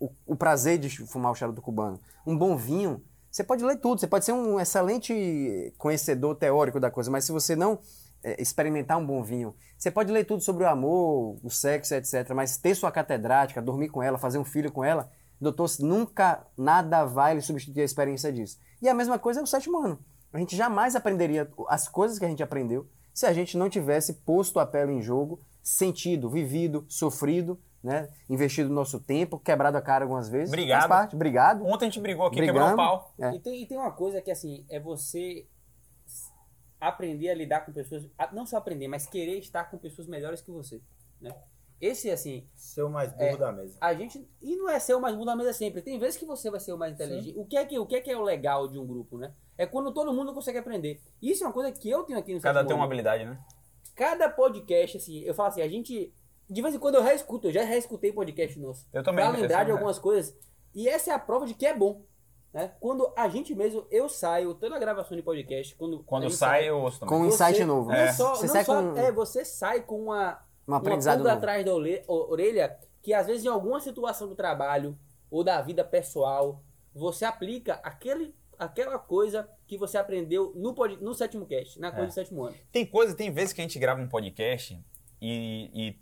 [0.00, 2.00] o, o prazer de fumar o charuto cubano.
[2.26, 6.90] Um bom vinho, você pode ler tudo, você pode ser um excelente conhecedor teórico da
[6.90, 7.78] coisa, mas se você não
[8.38, 12.30] experimentar um bom vinho, você pode ler tudo sobre o amor, o sexo, etc.
[12.34, 17.04] Mas ter sua catedrática, dormir com ela, fazer um filho com ela, doutor, nunca nada
[17.04, 18.58] vai lhe substituir a experiência disso.
[18.80, 19.98] E a mesma coisa é o sétimo ano.
[20.32, 24.14] A gente jamais aprenderia as coisas que a gente aprendeu se a gente não tivesse
[24.14, 28.08] posto a pele em jogo, sentido, vivido, sofrido, né?
[28.30, 30.48] investido nosso tempo, quebrado a cara algumas vezes.
[30.48, 30.80] Obrigado.
[30.80, 31.14] Faz parte.
[31.14, 31.66] Obrigado.
[31.66, 32.58] Ontem a gente brigou aqui, Brigando.
[32.58, 33.12] quebrou o pau.
[33.18, 33.34] É.
[33.34, 35.46] E, tem, e tem uma coisa que, assim, é você
[36.88, 38.06] aprender a lidar com pessoas.
[38.32, 40.80] Não só aprender, mas querer estar com pessoas melhores que você.
[41.20, 41.34] Né?
[41.80, 43.36] Esse, assim, Ser o mais burro É.
[43.36, 43.76] da mesa.
[43.80, 44.24] a gente.
[44.40, 45.82] E não é ser o mais bom da mesa sempre.
[45.82, 47.36] Tem vezes que você vai ser o mais inteligente.
[47.38, 49.32] O que, é que, o que é que é o legal de um grupo, né?
[49.58, 51.00] É quando todo mundo consegue aprender.
[51.20, 52.84] Isso é uma coisa que eu tenho aqui no Cada tem uma Ano.
[52.84, 53.38] habilidade, né?
[53.96, 56.12] Cada podcast, assim, eu falo assim, a gente.
[56.48, 58.86] De vez em quando eu reescuto, eu já reescutei podcast nosso.
[58.92, 59.24] Eu também.
[59.24, 60.36] Pra eu lembrar de algumas coisas.
[60.74, 62.02] E essa é a prova de que é bom.
[62.52, 62.70] Né?
[62.80, 66.68] Quando a gente mesmo, eu saio, toda a gravação de podcast, quando, Quando gente sai,
[66.68, 67.08] eu ouço também.
[67.18, 67.88] Com um você- insight novo.
[67.88, 68.12] Não É.
[68.12, 70.32] só, Você não sai só- com é, você sai com uma,
[70.68, 71.30] um uma aprendizado novo.
[71.30, 74.98] atrás da orelha, orelha que às vezes em alguma situação do trabalho
[75.30, 76.62] ou da vida pessoal,
[76.94, 82.04] você aplica aquele, aquela coisa que você aprendeu no, pod- no sétimo cast, na coisa
[82.04, 82.08] É.
[82.08, 82.54] do sétimo ano.
[82.70, 84.78] Tem coisa, tem vezes que a gente grava um podcast
[85.22, 85.98] e, e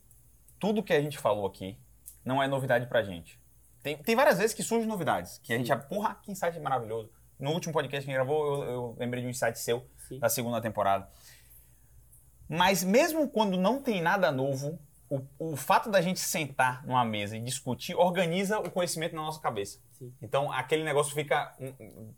[0.59, 1.79] tudo que a gente falou aqui
[2.25, 3.39] não é novidade pra gente.
[3.83, 7.11] Tem, tem várias vezes que surgem novidades, que a gente, porra, que insight maravilhoso.
[7.39, 10.19] No último podcast que a gente gravou, eu, eu lembrei de um insight seu Sim.
[10.19, 11.09] da segunda temporada.
[12.49, 17.37] Mas mesmo quando não tem nada novo, o, o fato da gente sentar numa mesa
[17.37, 19.81] e discutir organiza o conhecimento na nossa cabeça.
[19.93, 20.13] Sim.
[20.21, 21.57] Então aquele negócio fica.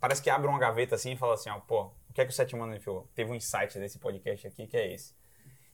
[0.00, 2.30] Parece que abre uma gaveta assim e fala assim: ó, pô, o que é que
[2.30, 3.08] o Sétimo Ano enfiou?
[3.14, 5.14] Teve um insight desse podcast aqui que é esse.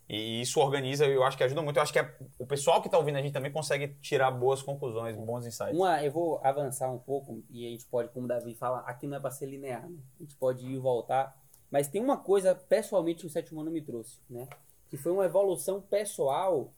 [0.08, 1.76] E isso organiza, eu acho que ajuda muito.
[1.76, 4.62] Eu acho que é- o pessoal que está ouvindo a gente também consegue tirar boas
[4.62, 5.76] conclusões, bons insights.
[5.76, 9.06] Uma, eu vou avançar um pouco e a gente pode, como o Davi fala, aqui
[9.06, 9.98] não é para ser linear, né?
[10.18, 11.36] A gente pode ir e voltar.
[11.70, 14.48] Mas tem uma coisa, pessoalmente, que o sétimo ano me trouxe, né?
[14.88, 16.72] Que foi uma evolução pessoal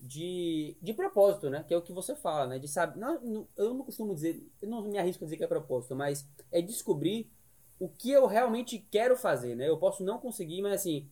[0.00, 1.64] de, de propósito, né?
[1.66, 2.58] Que é o que você fala, né?
[2.58, 2.98] De saber.
[2.98, 6.26] Não- eu não costumo dizer, eu não me arrisco a dizer que é propósito, mas
[6.50, 7.30] é descobrir
[7.78, 9.68] o que eu realmente quero fazer, né?
[9.68, 11.08] Eu posso não conseguir, mas assim,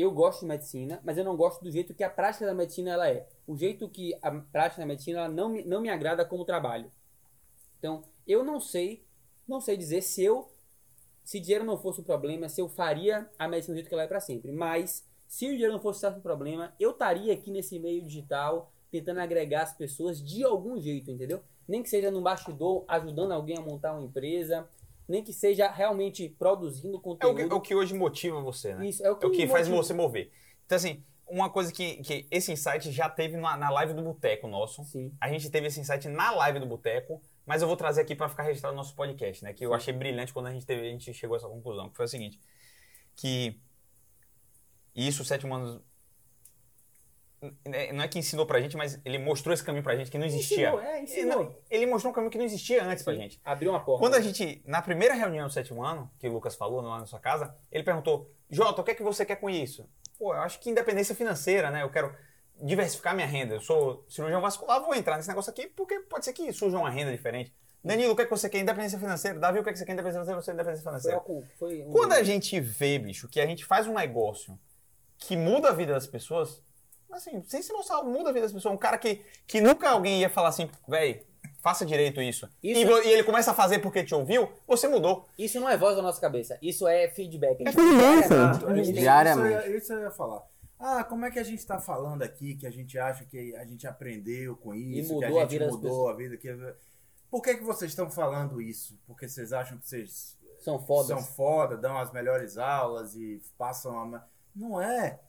[0.00, 2.90] eu gosto de medicina, mas eu não gosto do jeito que a prática da medicina
[2.90, 3.28] ela é.
[3.46, 6.90] O jeito que a prática da medicina ela não me, não me agrada como trabalho.
[7.78, 9.04] Então, eu não sei,
[9.46, 10.50] não sei dizer se eu
[11.24, 14.02] se dinheiro não fosse o problema, se eu faria a medicina do jeito que ela
[14.02, 14.50] é para sempre.
[14.50, 19.20] Mas se o dinheiro não fosse tanto problema, eu estaria aqui nesse meio digital tentando
[19.20, 21.40] agregar as pessoas de algum jeito, entendeu?
[21.68, 24.68] Nem que seja no bastidor ajudando alguém a montar uma empresa,
[25.10, 27.36] nem que seja realmente produzindo É o, conteúdo.
[27.36, 28.88] que, é o que hoje motiva você, né?
[28.88, 30.30] Isso, é o que, É o que faz você mover.
[30.64, 34.48] Então, assim, uma coisa que, que esse insight já teve na, na live do Boteco
[34.48, 34.84] nosso.
[34.84, 35.12] Sim.
[35.20, 38.28] A gente teve esse insight na live do Boteco, mas eu vou trazer aqui para
[38.28, 39.52] ficar registrado no nosso podcast, né?
[39.52, 41.96] Que eu achei brilhante quando a gente, teve, a gente chegou a essa conclusão, que
[41.96, 42.38] foi o seguinte,
[43.16, 43.60] que
[44.94, 45.82] isso o sétimo ano
[47.94, 50.26] não é que ensinou pra gente, mas ele mostrou esse caminho pra gente que não
[50.26, 50.68] existia.
[50.68, 51.40] Ensinou, é, ensinou.
[51.70, 53.40] Ele, ele mostrou um caminho que não existia antes pra Sim, gente.
[53.44, 54.00] Abriu uma porta.
[54.04, 57.06] Quando a gente, na primeira reunião do sétimo ano, que o Lucas falou lá na
[57.06, 59.88] sua casa, ele perguntou, Jota, o que é que você quer com isso?
[60.18, 61.82] Pô, eu acho que independência financeira, né?
[61.82, 62.14] Eu quero
[62.62, 63.54] diversificar minha renda.
[63.54, 66.90] Eu sou cirurgião vascular, vou entrar nesse negócio aqui porque pode ser que surja uma
[66.90, 67.54] renda diferente.
[67.82, 68.58] Danilo, o que é que você quer?
[68.58, 69.38] Independência financeira.
[69.38, 69.92] Davi, o que é que você quer?
[69.94, 71.16] Independência financeira, você independência foi, financeira.
[71.16, 74.58] algo- foi um- Quando a gente vê, bicho, que a gente faz um negócio
[75.16, 76.62] que muda a vida das pessoas,
[77.12, 78.74] assim, sem se mostrar, muda a vida das pessoas.
[78.74, 81.26] Um cara que, que nunca alguém ia falar assim, véi,
[81.60, 82.48] faça direito isso.
[82.62, 85.26] Isso- E, vo- e ele começa a fazer porque te ouviu, você mudou.
[85.38, 87.62] Isso não é voz da nossa cabeça, isso é feedback.
[87.66, 88.70] É feedback, Diariamente, é.
[88.70, 89.48] a tem- Diariamente.
[89.58, 90.42] Isso, eu ia- isso eu ia falar.
[90.78, 93.64] Ah, como é que a gente tá falando aqui que a gente acha que a
[93.66, 96.36] gente aprendeu com isso, mudou que a a gente das mudou a vida.
[96.38, 96.56] Que...
[97.30, 98.98] Por que, que vocês estão falando isso?
[99.06, 101.08] Porque vocês acham que vocês São fodas.
[101.08, 104.24] são foda, dão as melhores aulas e passam a.
[104.56, 105.20] Não é.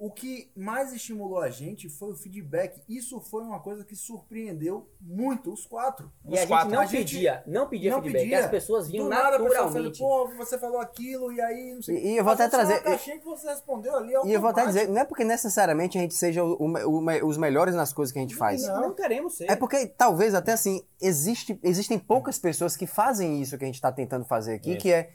[0.00, 2.80] O que mais estimulou a gente foi o feedback.
[2.88, 6.12] Isso foi uma coisa que surpreendeu muito os quatro.
[6.24, 6.70] E a gente quatro.
[6.70, 8.22] não A gente pedia, não pedia não feedback.
[8.22, 8.38] pedia.
[8.44, 9.98] As pessoas vinham Do nada pessoa falando, naturalmente.
[9.98, 12.80] pô, você falou aquilo e aí não sei E- e eu vou até é trazer-
[12.80, 16.00] caixinha que você respondeu ali E eu vou até dizer, não é porque necessariamente a
[16.00, 18.62] gente seja o- o- o- os melhores nas coisas que a gente faz.
[18.68, 19.50] não, não queremos ser.
[19.50, 23.74] É porque talvez até assim, existe, existem poucas pessoas que fazem isso que a gente
[23.74, 24.80] está tentando fazer aqui, Isso.
[24.80, 25.10] que é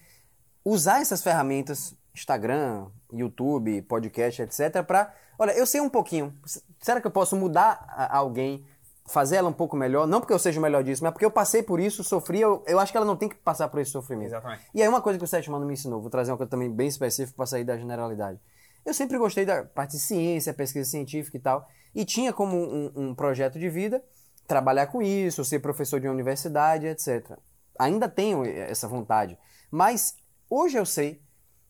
[0.65, 6.33] usar essas ferramentas, Instagram, YouTube, podcast, etc, para, olha, eu sei um pouquinho.
[6.79, 8.65] Será que eu posso mudar a- alguém,
[9.07, 10.07] fazer ela um pouco melhor?
[10.07, 12.63] Não porque eu seja o melhor disso, mas porque eu passei por isso, sofri, eu,
[12.67, 14.27] eu acho que ela não tem que passar por esse sofrimento.
[14.27, 14.63] Exatamente.
[14.73, 16.71] E aí uma coisa que o Sétimo Ano me ensinou, vou trazer uma coisa também
[16.71, 18.39] bem específica para sair da generalidade.
[18.85, 22.91] Eu sempre gostei da parte de ciência, pesquisa científica e tal, e tinha como um,
[22.95, 24.03] um projeto de vida
[24.47, 27.37] trabalhar com isso, ser professor de uma universidade, etc.
[27.79, 29.37] Ainda tenho essa vontade,
[29.71, 30.15] mas
[30.49, 31.21] hoje eu sei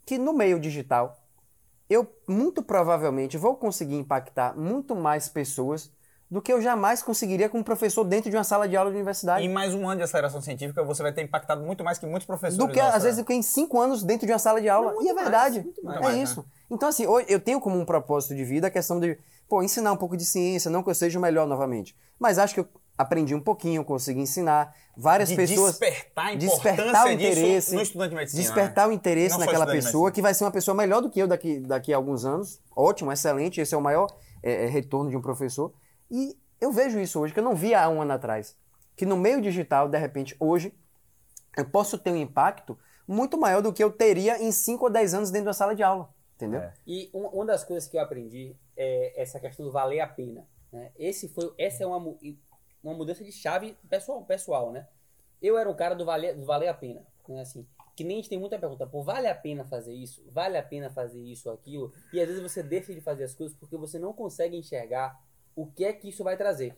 [0.06, 1.18] que no meio digital
[1.90, 5.92] eu muito provavelmente vou conseguir impactar muito mais pessoas
[6.34, 8.96] do que eu jamais conseguiria com um professor dentro de uma sala de aula de
[8.96, 9.46] universidade.
[9.46, 12.26] Em mais um ano de aceleração científica, você vai ter impactado muito mais que muitos
[12.26, 12.58] professores.
[12.58, 14.96] do que, às vezes, do que em cinco anos dentro de uma sala de aula.
[15.00, 15.62] e é verdade.
[15.62, 15.98] muito mais.
[15.98, 16.44] é mais, isso.
[16.72, 19.16] Então, assim, eu tenho como um propósito de vida a questão de,
[19.48, 21.96] pô, ensinar um pouco de ciência, não que eu seja o melhor novamente.
[22.18, 24.76] Mas acho que eu aprendi um pouquinho, consegui ensinar.
[24.96, 25.72] Várias de pessoas.
[25.80, 28.42] despertar a importância despertar o disso interesse, no estudante de medicina.
[28.44, 28.94] despertar né?
[28.94, 31.60] o interesse Não naquela pessoa, que vai ser uma pessoa melhor do que eu daqui,
[31.60, 32.62] daqui a alguns anos.
[32.76, 34.06] Ótimo, excelente, esse é o maior
[34.44, 35.74] é, é, retorno de um professor.
[36.12, 38.56] E eu vejo isso hoje, que eu não via há um ano atrás.
[38.96, 40.72] Que no meio digital, de repente, hoje,
[41.58, 42.78] eu posso ter um impacto
[43.08, 45.82] muito maior do que eu teria em 5 ou 10 anos dentro da sala de
[45.82, 46.14] aula.
[46.36, 46.62] Entendeu?
[46.62, 46.74] É.
[46.86, 50.48] E um- uma das coisas que eu aprendi é essa questão do valer a pena.
[50.72, 50.92] Né?
[50.98, 52.16] Esse foi, essa é uma,
[52.84, 54.88] uma mudança de chave pessoal, pessoal, né?
[55.42, 57.06] Eu era um cara do valer, do valer a pena.
[57.28, 57.42] Né?
[57.42, 57.66] Assim,
[57.96, 60.24] que nem a gente tem muita pergunta, pô, vale a pena fazer isso?
[60.32, 61.94] Vale a pena fazer isso ou aquilo?
[62.12, 65.20] E às vezes você deixa de fazer as coisas porque você não consegue enxergar
[65.56, 66.76] o que é que isso vai trazer.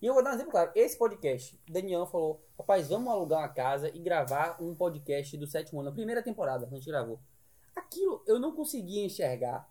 [0.00, 0.72] E eu vou dar um exemplo claro.
[0.74, 5.80] Esse podcast, Daniel falou, rapaz, vamos alugar uma casa e gravar um podcast do sétimo
[5.80, 7.20] ano, na primeira temporada, que a gente gravou.
[7.74, 9.70] Aquilo eu não conseguia enxergar.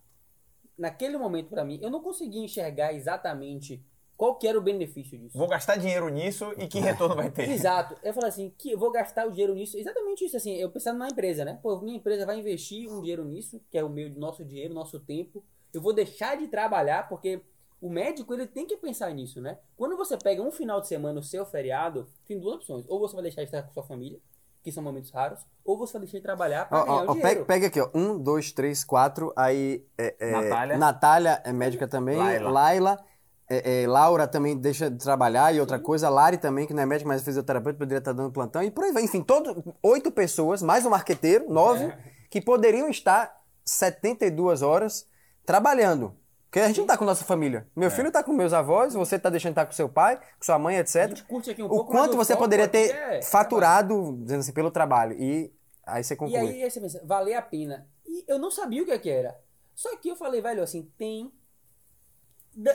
[0.77, 3.85] Naquele momento, pra mim, eu não conseguia enxergar exatamente
[4.21, 5.35] qual que era o benefício disso.
[5.35, 7.49] Vou gastar dinheiro nisso e que retorno vai ter.
[7.49, 7.95] Exato.
[8.03, 9.79] Eu falei assim, que eu vou gastar o dinheiro nisso.
[9.79, 11.57] Exatamente isso, assim, eu pensando na empresa, né?
[11.63, 14.99] Pô, minha empresa vai investir um dinheiro nisso, que é o meu, nosso dinheiro, nosso
[14.99, 15.43] tempo.
[15.73, 17.41] Eu vou deixar de trabalhar, porque
[17.81, 19.57] o médico, ele tem que pensar nisso, né?
[19.75, 22.85] Quando você pega um final de semana, o seu feriado, tem duas opções.
[22.87, 24.19] Ou você vai deixar de estar com sua família,
[24.61, 27.09] que são momentos raros, ou você vai deixar de trabalhar pra Ó, ganhar ó, o
[27.09, 27.27] ó, dinheiro.
[27.27, 27.89] pega, pega aqui, ó.
[27.95, 29.33] Um, dois, três, quatro.
[29.35, 29.83] Aí.
[29.97, 30.77] É, é, Natália.
[30.77, 32.17] Natália é médica também.
[32.17, 32.51] Laila.
[32.51, 33.10] Laila.
[33.57, 35.53] É, é, Laura também deixa de trabalhar.
[35.53, 38.31] E outra coisa, Lari também, que não é médica, mas é fisioterapeuta, poderia estar dando
[38.31, 38.61] plantão.
[38.63, 39.03] E por aí vai.
[39.03, 41.97] Enfim, todo, oito pessoas, mais um marqueteiro, nove, É.
[42.29, 45.07] que poderiam estar 72 horas
[45.45, 46.15] trabalhando.
[46.45, 47.65] Porque a gente não tá com nossa família.
[47.75, 47.91] Meu É.
[47.91, 50.59] filho tá com meus avós, você tá deixando de estar com seu pai, com sua
[50.59, 51.07] mãe, A etc.
[51.09, 54.69] gente curte aqui um O pouco, quanto você poderia ter é faturado, dizendo assim, pelo
[54.69, 55.13] trabalho.
[55.17, 55.53] E
[55.85, 56.37] aí você conclui.
[56.37, 57.87] E aí, aí você pensa, valer a pena.
[58.05, 59.33] E eu não sabia o que, é que era.
[59.73, 61.31] Só que eu falei, velho, assim, tem.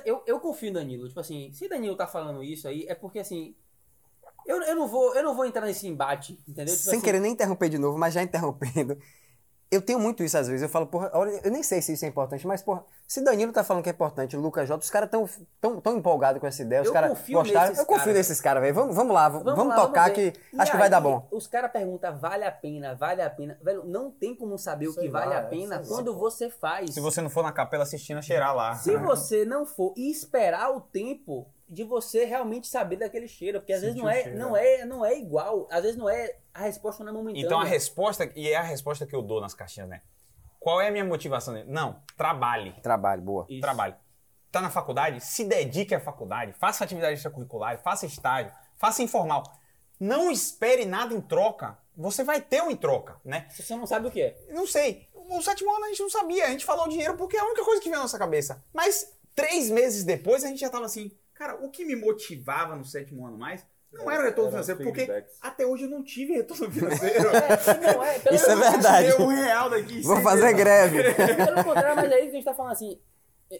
[0.05, 1.09] Eu, eu confio no Danilo.
[1.09, 3.55] Tipo assim, se Danilo tá falando isso aí, é porque assim.
[4.47, 6.73] Eu, eu, não, vou, eu não vou entrar nesse embate, entendeu?
[6.73, 8.97] Tipo Sem assim, querer nem interromper de novo, mas já interrompendo.
[9.69, 10.63] Eu tenho muito isso às vezes.
[10.63, 13.53] Eu falo, porra, olha, eu nem sei se isso é importante, mas, porra, se Danilo
[13.53, 15.29] tá falando que é importante, o Lucas Jota, os caras tão,
[15.61, 17.69] tão, tão empolgados com essa ideia, os Eu caras gostaram.
[17.71, 18.15] nesses Eu confio caras.
[18.17, 18.75] nesses caras, velho.
[18.75, 20.33] Vamos, vamos lá, vamos, Vamos lá, tocar ver.
[20.33, 21.27] que E acho que vai aí, dar bom.
[21.33, 23.59] Os caras perguntam, vale a pena, vale a pena.
[23.61, 25.97] Velho, não tem como saber o Sei que vale lá, a pena sei lá.
[25.97, 26.95] quando você faz.
[26.95, 28.77] Se você não for na capela assistindo, cheirar lá.
[28.77, 33.73] Se você não for e esperar o tempo de você realmente saber daquele cheiro, porque
[33.73, 36.37] às vezes não Sentir é, cheiro, não é, não é igual, às vezes não é
[36.55, 37.47] a resposta não é momentânea.
[37.47, 40.03] Então a resposta, e é a resposta que eu dou nas caixinhas, né?
[40.59, 41.55] Qual é a minha motivação?
[41.67, 42.73] Não, trabalhe.
[42.83, 43.47] Trabalho, boa.
[43.49, 43.61] Isso.
[43.61, 43.95] Trabalhe.
[44.51, 45.21] Tá na faculdade?
[45.21, 46.53] Se dedique à faculdade.
[46.55, 49.45] Faça atividade extracurricular, faça estágio, faça informal.
[49.99, 51.79] Não espere nada em troca.
[51.97, 53.47] Você vai ter um em troca, né?
[53.51, 54.37] Se você não sabe o que é.
[54.51, 55.09] Não sei.
[55.15, 56.47] O sétimo ano a gente não sabia.
[56.47, 58.65] A gente falou dinheiro porque é a única coisa que veio na nossa cabeça.
[58.73, 62.85] Mas três meses depois a gente já tava assim, cara, o que me motivava no
[62.85, 65.39] sétimo ano mais não era o retorno Era financeiro, porque feedbacks.
[65.41, 67.29] até hoje eu não tive retorno financeiro.
[67.29, 69.09] É, não é, pelo Isso é verdade.
[69.09, 70.03] Deu um real daqui.
[70.03, 71.15] Vou fazer greve.
[71.15, 73.01] Pelo contrário, mas é isso que a gente tá falando assim.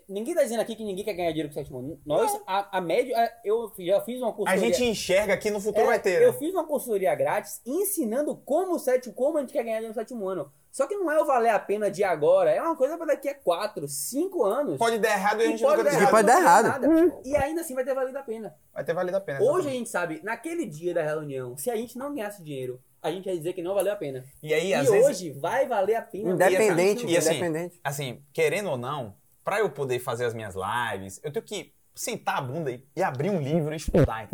[0.09, 2.01] Ninguém tá dizendo aqui que ninguém quer ganhar dinheiro com o sétimo ano.
[2.05, 4.61] Nós, a, a média, a- eu já fiz uma A consultoria.
[4.75, 6.21] gente enxerga que no futuro É, vai ter.
[6.23, 6.39] Eu né?
[6.39, 10.01] fiz uma consultoria grátis ensinando como o sétimo, como a gente quer ganhar dinheiro no
[10.01, 10.51] sétimo ano.
[10.73, 13.29] Só que não é o valer a pena de agora, é uma coisa para daqui
[13.29, 14.77] a 4, 5 anos.
[14.77, 16.65] Pode dar errado e a gente nunca pode dar errado, pode dar errado.
[16.65, 17.21] nada.
[17.25, 18.55] E ainda assim vai ter valido a pena.
[18.75, 19.39] Vai ter valido a pena.
[19.39, 19.79] Hoje a exatamente.
[19.79, 23.37] gente sabe, naquele dia da reunião, se a gente não ganhasse dinheiro, a gente ia
[23.37, 24.23] dizer que não valeu a pena.
[24.43, 26.33] E aí, E às vezes, hoje vai valer a pena.
[26.33, 27.81] Independente, E assim, independente.
[27.83, 29.15] assim, querendo ou não,
[29.47, 33.01] pra eu poder fazer as minhas lives, eu tenho que sentar a bunda e, e
[33.03, 34.29] abrir um livro e estudar.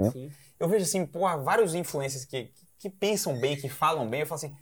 [0.58, 4.20] Eu vejo assim, pô, vários influencers que, que pensam bem, que falam bem.
[4.20, 4.56] Eu falo assim,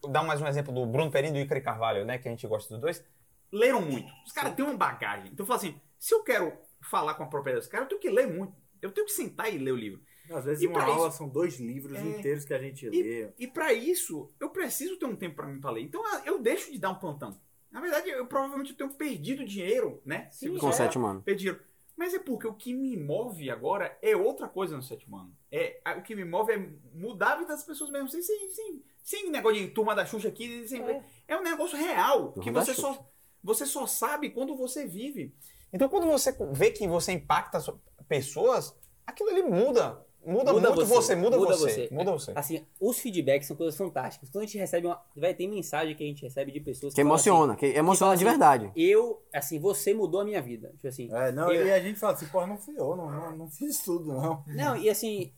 [0.00, 2.18] vou dar mais um exemplo do Bruno Perini e do Icari Carvalho, né?
[2.18, 3.04] Que a gente gosta dos dois.
[3.50, 4.08] Leram muito.
[4.24, 5.30] Os caras têm uma bagagem.
[5.32, 8.00] Então eu falo assim, se eu quero falar com a propriedade dos caras, eu tenho
[8.00, 8.54] que ler muito.
[8.80, 10.00] Eu tenho que sentar e ler o livro.
[10.30, 12.00] Às vezes E uma aula isso- são dois livros É.
[12.02, 13.28] inteiros que a gente lê.
[13.38, 15.82] E pra isso, eu preciso ter um tempo pra mim pra ler.
[15.82, 17.36] Então eu deixo de dar um plantão.
[17.74, 20.28] Na verdade, eu provavelmente tenho perdido dinheiro, né?
[20.30, 20.72] Se Sim, você Com o é.
[20.72, 21.24] sétimo ano.
[21.26, 21.60] dinheiro.
[21.96, 25.36] Mas é porque o que me move agora é outra coisa no sétimo ano.
[25.50, 28.08] É, a- o que me move é mudar a vida das pessoas mesmo.
[28.08, 30.66] Sem, sem, sem, sem negócio de turma da Xuxa aqui.
[30.68, 31.04] sem- É.
[31.28, 31.36] é.
[31.36, 32.28] um negócio real.
[32.32, 32.82] Turma Que você Xuxa.
[32.94, 33.10] só,
[33.42, 35.34] você só sabe quando você vive.
[35.72, 37.68] Então, quando você vê que você impacta as
[38.08, 38.72] pessoas,
[39.04, 40.04] aquilo ali muda.
[40.26, 41.94] Muda, Muda muito você, você, muda, muda você, você.
[41.94, 42.32] Muda você.
[42.34, 44.30] Assim, os feedbacks são coisas fantásticas.
[44.30, 45.00] Quando a gente recebe uma.
[45.16, 48.16] Vai ter mensagem que a gente recebe de pessoas Que falam assim, emociona, que emociona
[48.16, 48.72] de assim, verdade.
[48.74, 50.70] eu, assim, você mudou a minha vida.
[50.76, 51.08] Tipo assim.
[51.12, 53.50] É, não, eu- e a gente fala assim, pô, não fui eu, não, não, não
[53.50, 54.42] fiz tudo, não.
[54.46, 55.32] Não, e assim,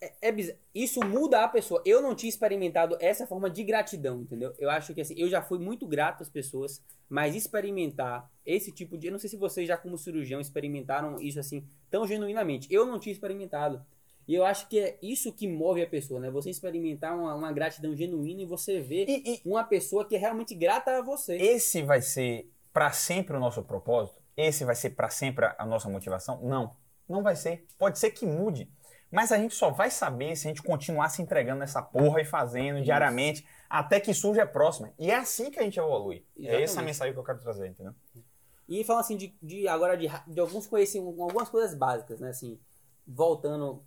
[0.00, 0.34] é, é
[0.74, 1.82] isso muda a pessoa.
[1.84, 4.54] Eu não tinha experimentado essa forma de gratidão, entendeu?
[4.58, 8.96] Eu acho que assim, eu já fui muito grato às pessoas, mas experimentar esse tipo
[8.96, 9.08] de.
[9.08, 12.68] Eu não sei se vocês já, como cirurgião, experimentaram isso assim tão genuinamente.
[12.72, 13.84] Eu não tinha experimentado.
[14.28, 16.30] E eu acho que é isso que move a pessoa, né?
[16.30, 20.18] Você experimentar uma, uma gratidão genuína e você ver E, e uma pessoa que é
[20.18, 21.34] realmente grata a você.
[21.36, 24.20] esse vai ser pra sempre o nosso propósito?
[24.36, 26.40] Esse vai ser pra sempre a- nossa motivação?
[26.42, 26.76] Não.
[27.08, 27.66] Não vai ser.
[27.78, 28.70] Pode ser que mude.
[29.10, 32.24] Mas a gente só vai saber se a gente continuar se entregando nessa porra e
[32.26, 34.92] fazendo diariamente até que surja a próxima.
[34.98, 36.26] E é assim que a gente evolui.
[36.38, 36.84] É essa a Exatamente.
[36.84, 37.94] mensagem que eu quero trazer, entendeu?
[38.68, 42.28] E falando assim de, de agora de, de alguns conhecimentos, algumas coisas básicas, né?
[42.28, 42.60] Assim,
[43.06, 43.82] voltando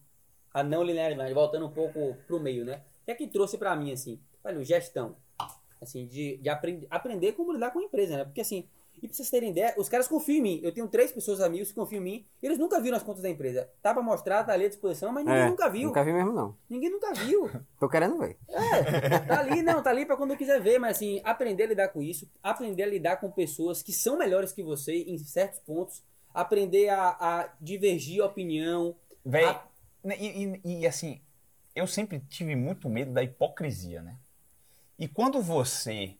[0.53, 2.81] a não linearidade, voltando um pouco pro meio, né?
[3.01, 4.19] O que é que trouxe pra mim, assim?
[4.43, 5.15] Olha, gestão.
[5.81, 8.23] Assim, de, de aprend, aprender como lidar com a empresa, né?
[8.23, 8.67] Porque assim,
[9.01, 10.59] e pra vocês terem ideia, os caras confiam em mim.
[10.61, 12.25] Eu tenho três pessoas amigos que confiam em mim.
[12.43, 13.67] Eles nunca viram as contas da empresa.
[13.81, 15.87] Tá pra mostrar, tá ali à disposição, mas ninguém É, nunca viu.
[15.87, 16.55] Nunca vi mesmo, não.
[16.69, 17.49] Ninguém nunca viu.
[17.79, 18.37] Tô querendo ver.
[18.47, 21.67] É, tá ali, não, tá ali pra quando eu quiser ver, mas assim, aprender a
[21.67, 25.59] lidar com isso, aprender a lidar com pessoas que são melhores que você em certos
[25.61, 28.95] pontos, aprender a, a divergir a opinião.
[29.25, 29.63] Véi, A-
[30.05, 31.21] e, e- e, assim,
[31.75, 34.17] eu sempre tive muito medo da hipocrisia, né?
[34.99, 36.17] E quando você.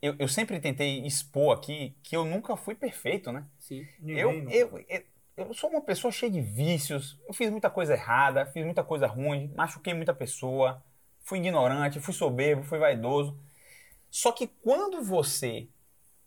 [0.00, 3.46] Eu, eu sempre tentei expor aqui que eu nunca fui perfeito, né?
[3.58, 3.86] Sim.
[4.06, 5.02] Eu, eu, eu,
[5.36, 9.06] eu sou uma pessoa cheia de vícios, eu fiz muita coisa errada, fiz muita coisa
[9.06, 10.82] ruim, machuquei muita pessoa,
[11.22, 13.38] fui ignorante, fui soberbo, fui vaidoso.
[14.10, 15.68] Só que quando você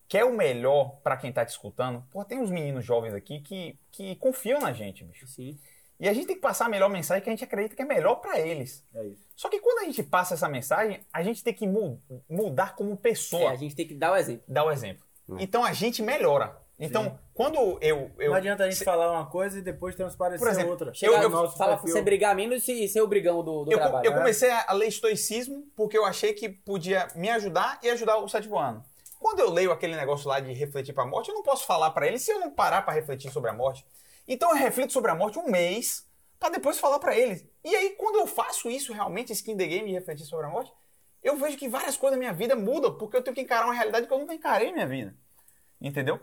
[0.10, 3.78] quer o melhor pra quem tá te escutando, pô, tem uns meninos jovens aqui que,
[3.92, 5.28] que confiam na gente, bicho.
[5.28, 5.58] Sim.
[6.00, 7.86] E a gente tem que passar a melhor mensagem que a gente acredita que é
[7.86, 8.86] melhor pra eles.
[8.96, 9.26] É isso.
[9.36, 12.94] Só que quando a gente passa essa mensagem, a gente tem que mu- mudar como
[12.94, 13.52] É, pessoa.
[13.52, 14.44] a gente tem que dar o exemplo.
[14.48, 15.04] Dar o exemplo.
[15.28, 15.36] Hum.
[15.40, 16.58] Então a gente melhora.
[16.82, 18.10] Então, quando eu.
[18.18, 20.90] eu não adianta a gente se- falar uma coisa e depois transparecer Por exemplo, outra.
[20.92, 21.92] eu- Chegar eu no nosso Fala perfil.
[21.92, 24.06] você brigar menos e ser o brigão do, do eu, trabalho.
[24.06, 24.18] eu né?
[24.18, 28.58] comecei a ler estoicismo porque eu achei que podia me ajudar e ajudar o sétimo
[28.58, 28.82] ano.
[29.20, 31.92] Quando eu leio aquele negócio lá de refletir para a morte, eu não posso falar
[31.92, 33.86] para ele se eu não parar para refletir sobre a morte.
[34.30, 36.08] Então eu reflito sobre a morte um mês
[36.40, 37.52] para depois falar para ele.
[37.66, 40.72] E aí quando eu faço isso realmente, skin the game e refletir sobre a morte,
[41.24, 43.74] eu vejo que várias coisas da minha vida mudam porque eu tenho que encarar uma
[43.74, 45.16] realidade que eu nunca encarei na minha vida.
[45.82, 46.20] Entendeu?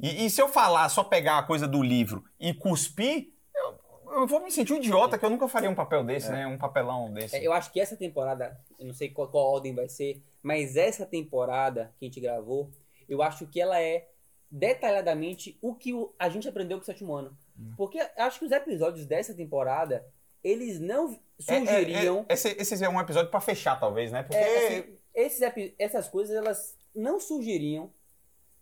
[0.00, 3.78] E, e se eu falar, só pegar a coisa do livro e cuspir, eu,
[4.12, 6.46] eu vou me sentir um idiota que eu nunca faria um papel desse, né?
[6.46, 7.36] Um papelão desse.
[7.36, 10.76] É, eu acho que essa temporada, eu não sei qual, qual ordem vai ser, mas
[10.76, 12.70] essa temporada que a gente gravou,
[13.08, 14.08] eu acho que ela é
[14.50, 17.36] detalhadamente o que a gente aprendeu com o sétimo ano.
[17.76, 20.04] Porque eu acho que os episódios dessa temporada,
[20.42, 21.12] eles não
[21.46, 22.26] É, surgiriam.
[22.28, 24.22] é, é, esse, esse é um episódio pra fechar, talvez, né?
[24.22, 24.36] Porque.
[24.36, 25.40] É, assim, esses
[25.78, 27.92] essas coisas elas não surgiriam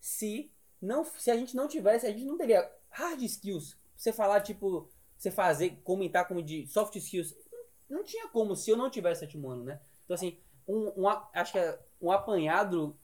[0.01, 0.51] se
[0.81, 4.91] não se a gente não tivesse a gente não teria hard skills você falar tipo
[5.17, 7.35] você fazer comentar como de soft skills
[7.89, 11.09] não, não tinha como se eu não tivesse sétimo ano né então assim um, um
[11.33, 12.99] acho que é um apanhado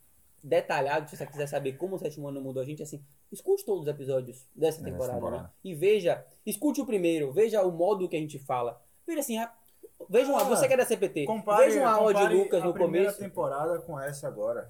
[0.48, 3.82] detalhado se você quiser saber como o sétimo ano mudou a gente assim escute todos
[3.82, 5.42] os episódios dessa Dessa temporada, temporada.
[5.44, 5.50] Né?
[5.64, 9.52] e veja escute o primeiro veja o modo que a gente fala veja assim ra-
[10.08, 12.66] veja uma, Ah, você que é da CPT Compare, veja uma aula de Lucas a
[12.66, 14.68] no primeira começo temporada com essa agora.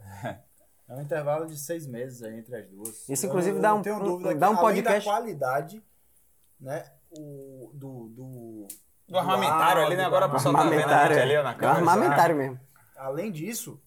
[0.88, 3.06] É um intervalo de seis meses aí entre as duas.
[3.10, 5.82] Isso, Eu inclusive, dá um- tenho um- dúvida que, dá um além podcast- da qualidade,
[6.58, 6.82] né?
[7.10, 8.68] O, do, do,
[9.06, 10.04] Do armamentário ali, né?
[10.04, 11.78] Agora a do pessoa tá vendo a ali ó, na É um câmera.
[11.78, 12.60] armamentário mesmo.
[12.96, 13.78] Além disso,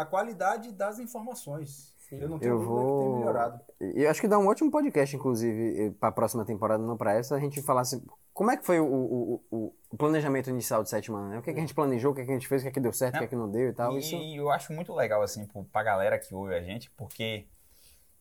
[0.00, 1.94] a qualidade das informações.
[2.08, 2.18] Sim.
[2.20, 3.18] Eu não tenho Eu dúvida que tem vou.
[3.18, 3.60] melhorado.
[3.80, 7.12] E eu acho que dá um ótimo podcast, inclusive, para a próxima temporada, não para
[7.14, 10.88] essa, a gente falasse como é que foi o, o, o, o planejamento inicial do
[10.88, 11.38] sétimo ano, né?
[11.38, 12.64] O que, é que a gente planejou, o que, é que a gente fez, o
[12.64, 13.94] que, é que deu certo, o que, é que não deu e tal.
[13.96, 17.46] E, Isso eu acho muito legal, assim, pro- pra galera que ouve a gente, porque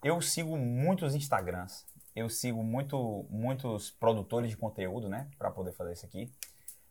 [0.03, 5.93] eu sigo muitos Instagrams, eu sigo muito, muitos produtores de conteúdo, né, para poder fazer
[5.93, 6.29] isso aqui,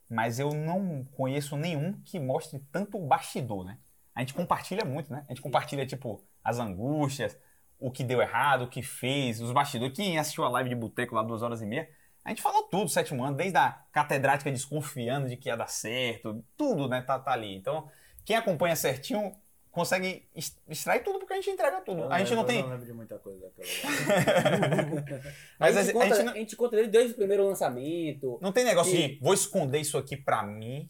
[0.09, 3.77] mas eu não conheço nenhum que mostre tanto bastidor, né?
[4.17, 5.23] A gente compartilha muito, né?
[5.29, 7.39] A gente compartilha, tipo, as angústias,
[7.79, 9.95] o que deu errado, o que fez, os bastidores.
[9.95, 11.87] Quem assistiu a live de boteco lá duas horas e meia,
[12.25, 16.43] a gente falou tudo, sétimo ano, desde a catedrática desconfiando de que ia dar certo,
[16.57, 17.55] tudo, né, tá, tá ali.
[17.55, 17.89] Então,
[18.25, 19.33] quem acompanha certinho
[19.71, 20.27] consegue
[20.67, 22.05] extrair tudo porque a gente entrega tudo.
[22.05, 22.57] Eu A gente não tem.
[22.61, 23.69] Eu não lembro de muita coisa daquela.
[25.61, 28.39] Mas a, gente conta, a gente não- a gente conta desde o primeiro lançamento.
[28.41, 30.89] Não tem negócio E- de vou esconder isso aqui pra mim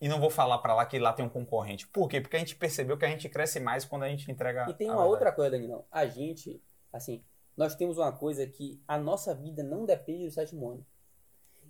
[0.00, 1.86] e não vou falar pra lá que lá tem um concorrente.
[1.86, 2.20] Por quê?
[2.20, 4.66] Porque a gente percebeu que a gente cresce mais quando a gente entrega.
[4.68, 5.84] E tem uma outra coisa, Danilão.
[5.90, 7.22] A gente, assim,
[7.56, 10.86] nós temos uma coisa que a nossa vida não depende do sétimo ano.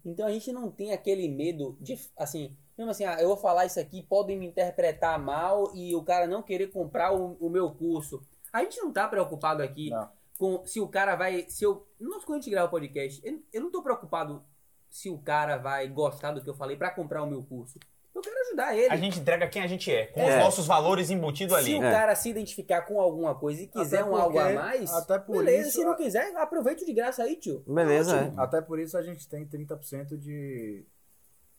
[0.05, 3.67] Então a gente não tem aquele medo de, assim, mesmo assim, ah, eu vou falar
[3.67, 7.71] isso aqui, podem me interpretar mal e o cara não querer comprar o, o meu
[7.73, 8.23] curso.
[8.53, 10.09] A gente não tá preocupado aqui Não.
[10.39, 11.45] com se o cara vai.
[11.49, 11.87] Se eu.
[11.99, 14.43] Nós, quando a gente grava o podcast, eu, eu não tô preocupado
[14.89, 17.79] se o cara vai gostar do que eu falei pra comprar o meu curso.
[18.21, 18.93] Eu quero ajudar ele.
[18.93, 20.37] A gente entrega quem a gente é, com É.
[20.39, 21.73] os nossos valores embutidos ali.
[21.73, 21.91] Se o É.
[21.91, 25.19] cara se identificar com alguma coisa e quiser Até um algo a porque- mais, até
[25.19, 25.69] por beleza.
[25.69, 27.65] isso- se não quiser, aproveite de graça aí, tio.
[27.67, 28.33] Beleza, é.
[28.41, 30.85] Até por isso a gente tem 30% de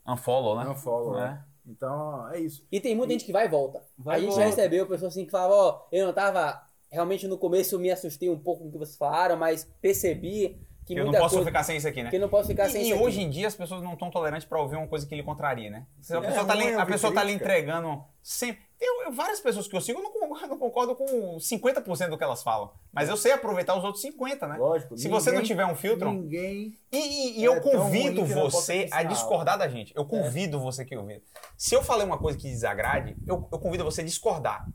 [0.07, 0.69] Unfollow, né?
[0.69, 1.15] unfollow.
[1.15, 1.43] Né?
[1.65, 2.65] Então, é isso.
[2.71, 3.81] E tem muita gente que vai e volta.
[3.97, 4.43] Vai a e gente volta.
[4.43, 6.61] já recebeu pessoas assim que falavam, ó, eu não tava.
[6.89, 10.59] Realmente no começo eu me assustei um pouco com o que vocês falaram, mas percebi
[10.85, 11.45] que eu não posso coisa.
[11.49, 12.09] ficar sem isso aqui, né?
[12.09, 13.03] Que eu não posso ficar sem E, isso e aqui.
[13.03, 15.69] hoje em dia as pessoas não estão tolerantes pra ouvir uma coisa que lhe contraria,
[15.69, 15.85] né?
[16.01, 17.43] Se a É, pessoa, tá, ali, ruim a pessoa tá crítica.
[17.45, 18.61] entregando sempre.
[18.79, 22.17] Tem eu- várias pessoas que eu sigo, eu não concordo, não concordo com 50% do
[22.17, 22.71] que elas falam.
[22.91, 24.57] Mas eu sei aproveitar os outros 50%, né?
[24.57, 24.97] Lógico.
[24.97, 26.11] Se você não ninguém- tiver um filtro.
[26.11, 26.73] Ninguém.
[26.91, 29.93] E, e- e É eu tão convido você a discordar da gente.
[29.95, 31.21] Eu convido você que ouvir.
[31.55, 34.65] Se eu falei uma coisa que desagrade, eu, eu convido você a discordar.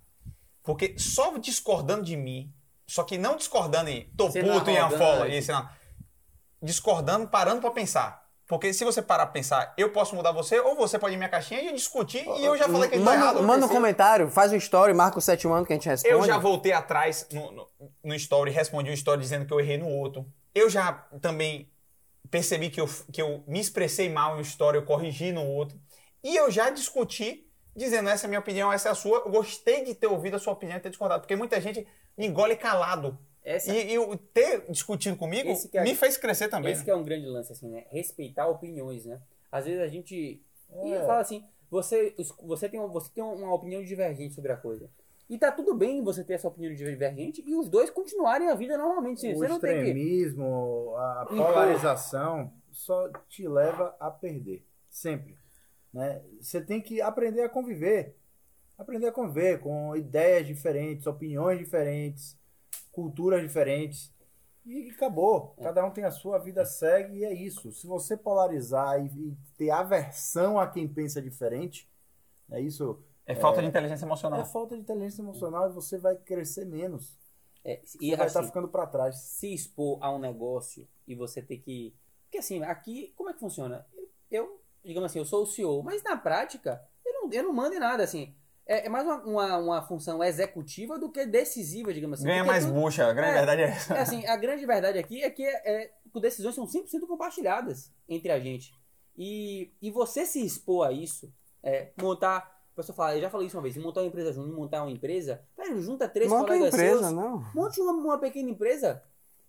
[0.62, 2.52] Porque só discordando de mim,
[2.86, 5.68] só que não discordando e tô puto e anfola, e não.
[6.62, 8.26] Discordando, parando pra pensar.
[8.46, 11.28] Porque se você parar pra pensar, eu posso mudar você, ou você pode ir minha
[11.28, 13.42] caixinha e discutir, e eu já falei que ele tá Manda, errado.
[13.42, 16.14] manda um comentário, faz um story, marca o sétimo ano que a gente responde.
[16.14, 17.68] Eu já voltei atrás no, no,
[18.04, 20.24] no story, respondi um story dizendo que eu errei no outro.
[20.54, 21.68] Eu já também
[22.30, 25.76] percebi que eu, que eu me expressei mal em um story, eu corrigi no outro.
[26.22, 29.18] E eu já discuti, dizendo essa é a minha opinião, essa é a sua.
[29.18, 31.84] Eu gostei de ter ouvido a sua opinião e ter discordado, porque muita gente
[32.16, 33.18] engole calado.
[33.47, 36.72] Essa, E, e o ter discutido comigo é- me fez crescer também.
[36.72, 36.84] esse né?
[36.86, 37.84] que é um grande lance, assim, né?
[37.92, 39.20] Respeitar opiniões, né?
[39.53, 40.42] Às vezes a gente.
[40.84, 41.07] E É.
[41.07, 44.90] fala assim, você, você, tem, você tem uma opinião divergente sobre a coisa.
[45.30, 48.76] E tá tudo bem você ter essa opinião divergente e os dois continuarem a vida
[48.76, 49.20] normalmente.
[49.20, 49.76] Sim, o você não tem que.
[49.78, 51.47] extremismo, a Impor.
[51.47, 54.64] polarização só te leva a perder.
[54.90, 55.38] Sempre.
[55.92, 56.20] Né?
[56.40, 58.16] Você tem que aprender a conviver.
[58.76, 62.36] Aprender a conviver com ideias diferentes, opiniões diferentes,
[62.97, 64.11] culturas diferentes.
[64.64, 65.55] E acabou.
[65.62, 67.70] Cada um tem a sua, a vida segue e é isso.
[67.70, 71.88] Se você polarizar e, ter aversão a quem pensa diferente,
[72.51, 72.99] é isso.
[73.26, 74.40] É falta de inteligência emocional.
[74.40, 77.16] É falta de inteligência emocional e você vai crescer menos.
[77.62, 79.18] É, Você e vai assim, estar ficando para trás.
[79.18, 81.94] se expor a um negócio e você ter que.
[82.24, 83.86] Porque assim, aqui, como é que funciona?
[84.30, 87.74] Eu, digamos assim, eu sou o CEO, mas na prática, eu não, eu não mando
[87.74, 88.34] em nada, assim.
[88.66, 92.28] É, é mais uma, uma, uma função executiva do que decisiva, digamos assim.
[92.28, 93.94] Ganha mais tudo- bucha, a grande É, verdade é essa.
[93.94, 98.30] É assim, a grande verdade aqui é que é, é, decisões são 100% compartilhadas entre
[98.32, 98.72] a gente.
[99.16, 102.54] E, e você se expor a isso, é, montar.
[102.72, 104.90] A pessoa fala, eu já falei isso uma vez, montar uma empresa junto, montar uma
[104.90, 107.38] empresa, velho, junta três Monta a colegas empresa, seus, não.
[107.54, 109.02] monte uma, uma pequena empresa,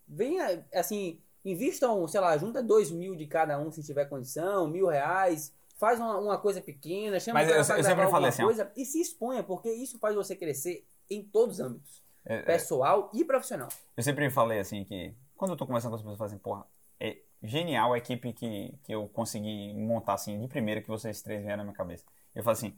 [0.06, 4.86] venha, assim, invistam, sei lá, junta dois mil de cada um se tiver condição, mil
[4.86, 8.72] reais, faz uma, uma coisa pequena, chama Mas eu- eu sempre falei alguma assim, coisa
[8.76, 13.10] e se exponha, porque isso faz você crescer em todos os âmbitos, É, é, pessoal
[13.14, 13.68] e profissional.
[13.96, 16.38] Eu sempre falei assim que quando eu tô conversando com as pessoas, eu falo assim,
[16.38, 16.66] porra,
[17.00, 21.40] é genial a equipe que, que eu consegui montar assim de primeira que vocês três
[21.40, 22.04] vieram na minha cabeça.
[22.34, 22.76] Eu falo assim,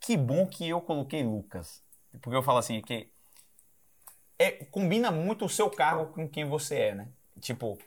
[0.00, 1.82] que bom que eu coloquei Lucas.
[2.20, 3.10] Porque eu falo assim que
[4.38, 7.08] é, combina muito o seu cargo com quem você é, né?
[7.40, 7.78] Tipo,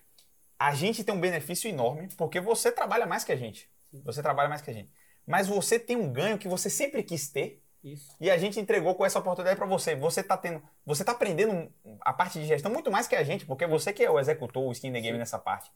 [0.58, 3.70] a gente tem um benefício enorme porque você trabalha mais que a gente.
[4.04, 4.90] Você trabalha mais que a gente.
[5.26, 8.16] Mas você tem um ganho que você sempre quis ter Isso.
[8.20, 9.96] e a gente entregou com essa oportunidade para você.
[9.96, 11.72] Você tá tendo, você tá aprendendo
[12.02, 14.64] a parte de gestão muito mais que a gente, porque você que é o executor,
[14.64, 15.20] o skin the game Sim.
[15.20, 15.72] nessa parte.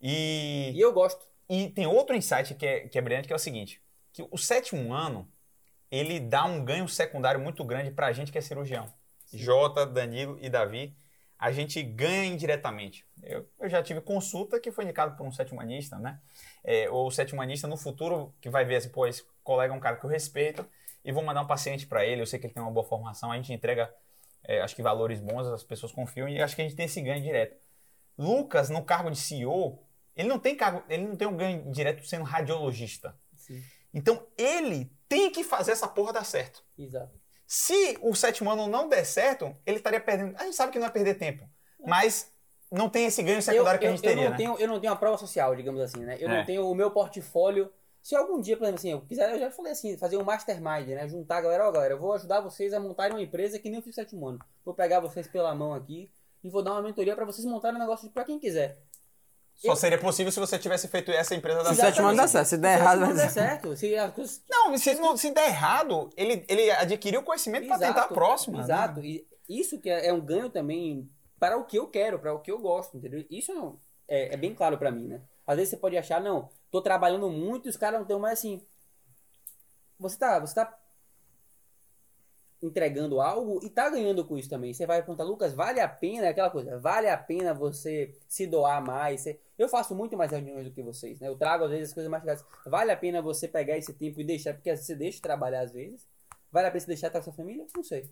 [0.00, 1.24] E, E eu gosto.
[1.48, 3.80] e tem outro insight que é, que é brilhante, que é o seguinte,
[4.12, 5.30] que o sétimo ano,
[5.90, 8.92] ele dá um ganho secundário muito grande para a gente que é cirurgião.
[9.32, 10.94] Jota, Danilo e Davi,
[11.42, 13.04] a gente ganha indiretamente.
[13.20, 16.20] Eu, eu já tive consulta que foi indicado por um sétimo-anista, né?
[16.62, 19.96] É, ou o no futuro que vai ver assim, pô, esse colega é um cara
[19.96, 20.64] que eu respeito
[21.04, 23.32] e vou mandar um paciente para ele, eu sei que ele tem uma boa formação,
[23.32, 23.92] a gente entrega
[24.44, 27.00] é, acho que valores bons, as pessoas confiam e acho que a gente tem esse
[27.00, 27.56] ganho direto.
[28.16, 29.82] Lucas, no cargo de CEO,
[30.14, 33.16] ele não tem cargo, ele não tem um ganho direto sendo radiologista.
[33.36, 33.60] Sim.
[33.92, 36.62] Então ele tem que fazer essa porra dar certo.
[36.78, 37.20] Exato.
[37.54, 40.34] Se o sétimo ano não der certo, ele estaria perdendo.
[40.38, 41.46] A gente sabe que não é perder tempo,
[41.86, 42.32] mas
[42.70, 44.36] não tem esse ganho secundário que a gente eu teria, não né?
[44.38, 46.16] tenho, eu não tenho a prova social, digamos assim, né?
[46.18, 46.38] Eu É.
[46.38, 47.70] não tenho o meu portfólio.
[48.02, 50.88] Se algum dia, por exemplo, assim, eu quiser, eu já falei assim, fazer um mastermind,
[50.88, 51.06] né?
[51.06, 53.80] Juntar a galera, ó, galera, eu vou ajudar vocês a montarem uma empresa que nem
[53.80, 54.38] eu fiz sétimo ano.
[54.64, 56.10] Vou pegar vocês pela mão aqui
[56.42, 58.78] e vou dar uma mentoria pra vocês montarem um negócio pra quem quiser.
[59.64, 62.16] Só seria possível se você tivesse feito essa empresa dar Se o certo.
[62.16, 62.44] dá.
[62.44, 65.16] Se der Se errado, não vai der dar certo, se as coisas Não, se, não-
[65.16, 68.58] se der errado, ele, ele adquiriu o conhecimento para tentar a próxima.
[68.58, 68.64] né?
[68.64, 69.00] Exato.
[69.04, 71.08] E isso que é é um ganho também
[71.38, 73.24] para o que eu quero, para o que eu gosto, entendeu?
[73.30, 75.20] Isso não- é, é bem claro para mim, né?
[75.46, 78.38] Às vezes você pode achar, não, tô trabalhando muito e os caras não estão mais
[78.38, 78.60] assim.
[79.98, 80.76] Você tá, você tá
[82.62, 84.72] entregando algo e tá ganhando com isso também.
[84.72, 86.78] Você vai perguntar, Lucas, vale a pena aquela coisa?
[86.78, 89.20] Vale a pena você se doar mais?
[89.22, 91.28] Você- Eu faço muito mais reuniões do que vocês, né?
[91.28, 92.44] Eu trago às vezes as coisas mais legais.
[92.66, 95.72] Vale a pena você pegar esse tempo e deixar, porque você deixa de trabalhar às
[95.72, 96.08] vezes.
[96.50, 97.66] Vale a pena você deixar estar com sua família?
[97.74, 98.10] Não sei.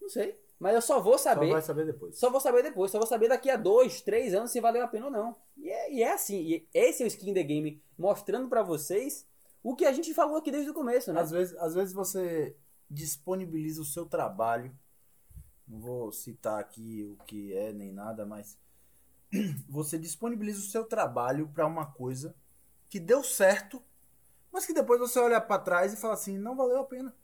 [0.00, 0.38] Não sei.
[0.58, 1.50] Mas eu só vou Só saber.
[1.50, 2.16] vai saber depois.
[2.18, 4.86] Só vou saber depois, só vou saber daqui a dois, três anos se valeu a
[4.88, 5.36] pena ou não.
[5.56, 9.26] E é, e é assim, e esse é o Skin the Game mostrando pra vocês
[9.62, 11.20] o que a gente falou aqui desde o começo, né?
[11.20, 12.54] Às vezes, às vezes você
[12.92, 14.76] disponibiliza o seu trabalho.
[15.66, 18.58] Não vou citar aqui o que é nem nada, mas
[19.68, 22.34] você disponibiliza o seu trabalho para uma coisa
[22.88, 23.82] que deu certo,
[24.52, 27.14] mas que depois você olha para trás e fala assim, não valeu a pena.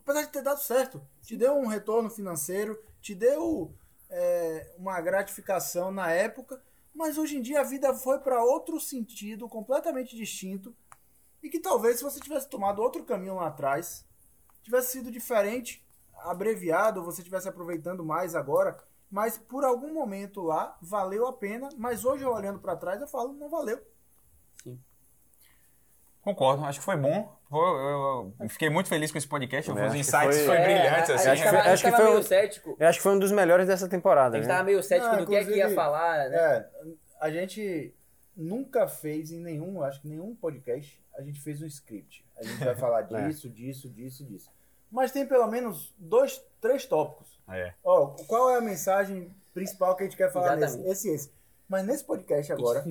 [0.00, 3.74] Apesar de ter dado certo, te deu um retorno financeiro, te deu
[4.08, 6.62] é, uma gratificação na época,
[6.94, 10.74] mas hoje em dia a vida foi para outro sentido completamente distinto
[11.42, 14.07] e que talvez se você tivesse tomado outro caminho lá atrás,
[14.68, 15.84] tivesse sido diferente,
[16.24, 18.76] abreviado, você tivesse aproveitando mais agora,
[19.10, 23.08] mas por algum momento lá valeu a pena, mas hoje eu olhando para trás eu
[23.08, 23.80] falo, não valeu.
[26.22, 27.34] Concordo, acho que foi bom.
[27.50, 29.70] Eu, eu fiquei muito feliz com esse podcast.
[29.70, 31.10] Eu Os insights foi- foi, É, brilhantes.
[31.10, 31.28] assim.
[31.30, 32.76] Acho que acho que foi meio um- cético.
[32.78, 34.36] Eu acho que foi um dos melhores dessa temporada.
[34.36, 34.54] A gente né?
[34.54, 36.36] tava meio cético Não, do que é que ia falar, né?
[36.36, 36.68] É,
[37.20, 37.94] a gente
[38.36, 42.26] nunca fez em nenhum, acho que nenhum podcast, a gente fez um script.
[42.36, 43.26] A gente vai falar É.
[43.28, 44.50] disso, disso, disso, disso.
[44.90, 47.28] Mas tem pelo menos dois, três tópicos.
[47.48, 47.72] É.
[47.84, 50.74] Ó, qual é a mensagem principal que a gente quer falar nesse?
[50.74, 50.92] Exatamente.
[50.92, 51.32] Esse e esse.
[51.68, 52.84] Mas nesse podcast agora,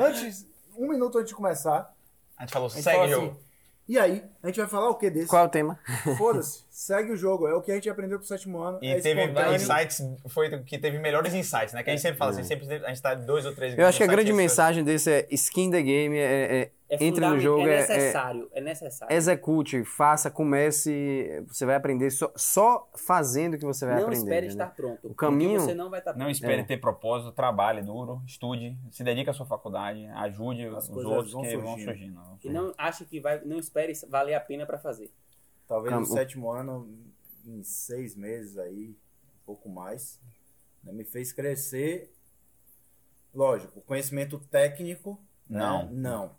[0.00, 1.94] antes, um minuto antes de começar,
[2.36, 3.26] A gente falou, a gente segue o jogo.
[3.32, 3.40] assim,
[3.88, 5.28] e aí, a gente vai falar o que desse?
[5.28, 5.78] Qual é o tema?
[6.18, 7.46] Foda-se, segue o jogo.
[7.46, 8.78] É o que a gente aprendeu com o sétimo ano.
[8.82, 9.22] E é teve
[9.54, 11.82] insights, foi o que teve melhores insights, né?
[11.84, 13.86] Que a gente sempre fala assim, sempre teve- a gente tá dois ou três Eu
[13.86, 17.14] acho que a grande mensagem desse é skin the game, é, é- É entre no
[17.26, 19.14] fundament- jogo, é é, é, necessário, é necessário.
[19.16, 24.18] execute, faça, comece, você vai aprender só, só fazendo que você vai não aprender.
[24.22, 24.64] espere entendeu?
[24.64, 25.08] estar pronto.
[25.08, 26.22] O caminho- você não vai estar pronto.
[26.22, 26.64] Não espere É.
[26.64, 31.42] ter propósito, trabalhe duro, estude, se dedique à sua faculdade, ajude As os outros vão
[31.42, 32.14] que vão surgindo.
[32.14, 32.52] vão E surgindo.
[32.52, 35.12] não ache que vai, não espere valer a pena pra fazer.
[35.66, 36.88] Talvez Cam- no sétimo ano,
[37.44, 38.90] em seis meses aí,
[39.42, 40.20] um pouco mais,
[40.84, 42.12] né, me fez crescer.
[43.34, 45.58] Lógico, conhecimento técnico, né,
[45.92, 46.30] Não.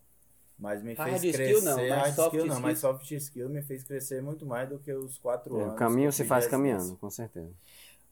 [0.59, 1.65] Mas me Hard fez skill crescer.
[1.65, 4.79] não, mas hard soft skill não, mas soft skill me fez crescer muito mais do
[4.79, 5.73] que os quatro É, anos.
[5.75, 7.51] o caminho se faz caminhando, com certeza.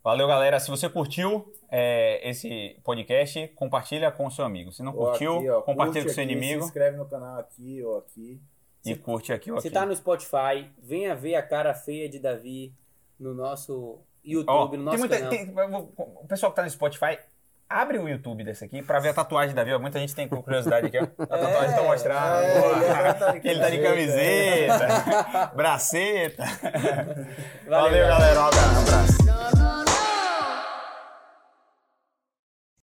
[0.04, 0.60] Valeu, galera.
[0.60, 4.72] Se você curtiu é, esse podcast, compartilha com o seu amigo.
[4.72, 6.98] Se não Ou curtiu, aqui, ó, compartilha com curte o seu aqui, inimigo Se inscreve
[6.98, 8.40] no canal aqui ou aqui.
[8.86, 9.74] e curte aqui ou Se aqui.
[9.74, 12.72] tá no Spotify, venha ver a cara feia de Davi
[13.20, 15.30] no nosso YouTube, Ó, no tem nosso muita- canal.
[15.32, 15.52] tem-
[15.98, 17.18] o pessoal que tá no Spotify,
[17.70, 19.78] abre o YouTube desse aqui pra ver a tatuagem da Davi.
[19.82, 21.24] Muita gente tem curiosidade aqui, ó.
[21.24, 22.20] A tatuagem tá mostrando.
[22.20, 25.52] é, ele tá de ele tá de camiseta.
[25.56, 26.44] braceta.
[27.68, 28.40] Valeu, Valeu, galera.
[28.40, 29.45] Um abraço.